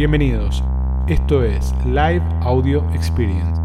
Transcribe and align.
Bienvenidos. 0.00 0.64
Esto 1.08 1.44
es 1.44 1.74
Live 1.84 2.22
Audio 2.40 2.90
Experience. 2.94 3.60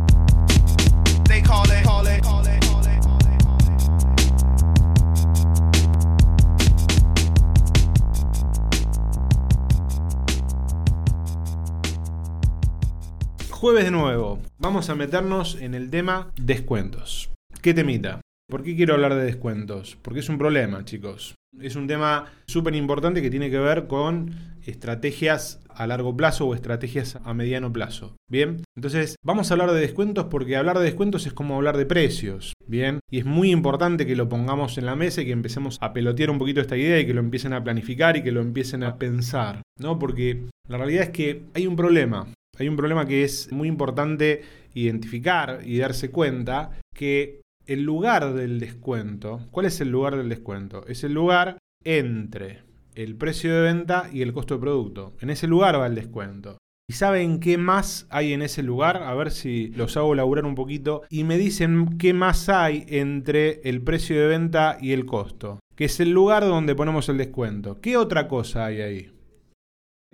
Jueves 13.49 13.85
de 13.85 13.91
nuevo. 13.91 14.39
Vamos 14.57 14.89
a 14.89 14.95
meternos 14.95 15.55
en 15.61 15.73
el 15.73 15.89
tema 15.89 16.33
descuentos. 16.35 17.29
¿Qué 17.61 17.73
temita? 17.73 18.24
¿Por 18.47 18.61
qué 18.61 18.75
quiero 18.75 18.93
hablar 18.93 19.15
de 19.15 19.23
descuentos? 19.23 19.97
Porque 20.03 20.19
es 20.19 20.29
un 20.29 20.37
problema, 20.37 20.85
chicos. 20.85 21.33
Es 21.59 21.75
un 21.75 21.87
tema 21.87 22.25
súper 22.45 22.75
importante 22.75 23.21
que 23.21 23.31
tiene 23.31 23.49
que 23.49 23.57
ver 23.57 23.87
con 23.87 24.35
estrategias 24.63 25.61
a 25.69 25.87
largo 25.87 26.15
plazo 26.15 26.45
o 26.45 26.53
estrategias 26.53 27.17
a 27.23 27.33
mediano 27.33 27.73
plazo. 27.73 28.15
Bien, 28.29 28.63
entonces 28.75 29.15
vamos 29.23 29.49
a 29.49 29.55
hablar 29.55 29.71
de 29.71 29.79
descuentos 29.79 30.25
porque 30.25 30.57
hablar 30.57 30.77
de 30.77 30.85
descuentos 30.85 31.25
es 31.25 31.33
como 31.33 31.55
hablar 31.55 31.77
de 31.77 31.87
precios. 31.87 32.53
Bien, 32.67 32.99
y 33.09 33.19
es 33.19 33.25
muy 33.25 33.51
importante 33.51 34.05
que 34.05 34.15
lo 34.15 34.29
pongamos 34.29 34.77
en 34.77 34.85
la 34.85 34.95
mesa 34.95 35.21
y 35.21 35.25
que 35.25 35.31
empecemos 35.31 35.77
a 35.81 35.93
pelotear 35.93 36.29
un 36.29 36.37
poquito 36.37 36.61
esta 36.61 36.77
idea 36.77 36.99
y 36.99 37.05
que 37.05 37.13
lo 37.13 37.21
empiecen 37.21 37.53
a 37.53 37.63
planificar 37.63 38.15
y 38.15 38.23
que 38.23 38.31
lo 38.31 38.41
empiecen 38.41 38.83
a 38.83 38.97
pensar. 38.97 39.61
¿No? 39.79 39.97
Porque 39.97 40.43
la 40.67 40.77
realidad 40.77 41.03
es 41.03 41.09
que 41.09 41.45
hay 41.55 41.65
un 41.65 41.75
problema. 41.75 42.27
Hay 42.57 42.67
un 42.67 42.77
problema 42.77 43.05
que 43.05 43.23
es 43.23 43.51
muy 43.51 43.67
importante 43.67 44.43
identificar 44.75 45.61
y 45.65 45.77
darse 45.77 46.11
cuenta 46.11 46.71
que 46.93 47.41
el 47.67 47.83
lugar 47.83 48.33
del 48.33 48.59
descuento, 48.59 49.41
¿cuál 49.51 49.65
es 49.65 49.81
el 49.81 49.89
lugar 49.89 50.15
del 50.15 50.29
descuento? 50.29 50.85
Es 50.87 51.03
el 51.03 51.13
lugar 51.13 51.57
entre 51.83 52.63
el 52.95 53.15
precio 53.15 53.53
de 53.53 53.61
venta 53.61 54.09
y 54.11 54.21
el 54.21 54.33
costo 54.33 54.55
de 54.55 54.61
producto. 54.61 55.13
En 55.19 55.29
ese 55.29 55.47
lugar 55.47 55.79
va 55.79 55.87
el 55.87 55.95
descuento. 55.95 56.57
¿Y 56.87 56.93
saben 56.93 57.39
qué 57.39 57.57
más 57.57 58.05
hay 58.11 58.33
en 58.33 58.43
ese 58.43 58.61
lugar? 58.61 58.97
A 58.97 59.15
ver 59.15 59.31
si 59.31 59.69
los 59.69 59.97
hago 59.97 60.13
laburar 60.13 60.45
un 60.45 60.53
poquito. 60.53 61.01
Y 61.09 61.23
me 61.23 61.37
dicen 61.37 61.97
qué 61.97 62.13
más 62.13 62.47
hay 62.47 62.85
entre 62.87 63.61
el 63.67 63.81
precio 63.81 64.19
de 64.19 64.27
venta 64.27 64.77
y 64.79 64.93
el 64.93 65.05
costo. 65.05 65.59
Que 65.75 65.85
es 65.85 65.99
el 65.99 66.11
lugar 66.11 66.43
donde 66.43 66.75
ponemos 66.75 67.09
el 67.09 67.17
descuento. 67.17 67.81
¿Qué 67.81 67.97
otra 67.97 68.27
cosa 68.27 68.67
hay 68.67 68.81
ahí? 68.81 69.11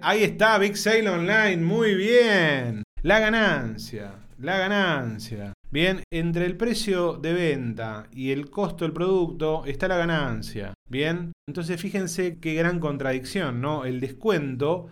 Ahí 0.02 0.23
está, 0.23 0.58
Big 0.58 0.78
Sale 0.78 1.09
Online. 1.09 1.58
Muy 1.58 1.94
bien. 1.94 2.84
La 3.03 3.20
ganancia. 3.20 4.14
La 4.40 4.58
ganancia. 4.58 5.53
Bien, 5.72 6.03
entre 6.11 6.45
el 6.45 6.58
precio 6.58 7.14
de 7.14 7.31
venta 7.31 8.08
y 8.11 8.31
el 8.31 8.50
costo 8.50 8.83
del 8.83 8.91
producto 8.91 9.64
está 9.66 9.88
la 9.88 9.95
ganancia. 9.95 10.73
Bien, 10.89 11.31
entonces 11.47 11.80
fíjense 11.80 12.39
qué 12.39 12.55
gran 12.55 12.81
contradicción, 12.81 13.61
¿no? 13.61 13.86
El 13.86 14.02
descuento 14.02 14.89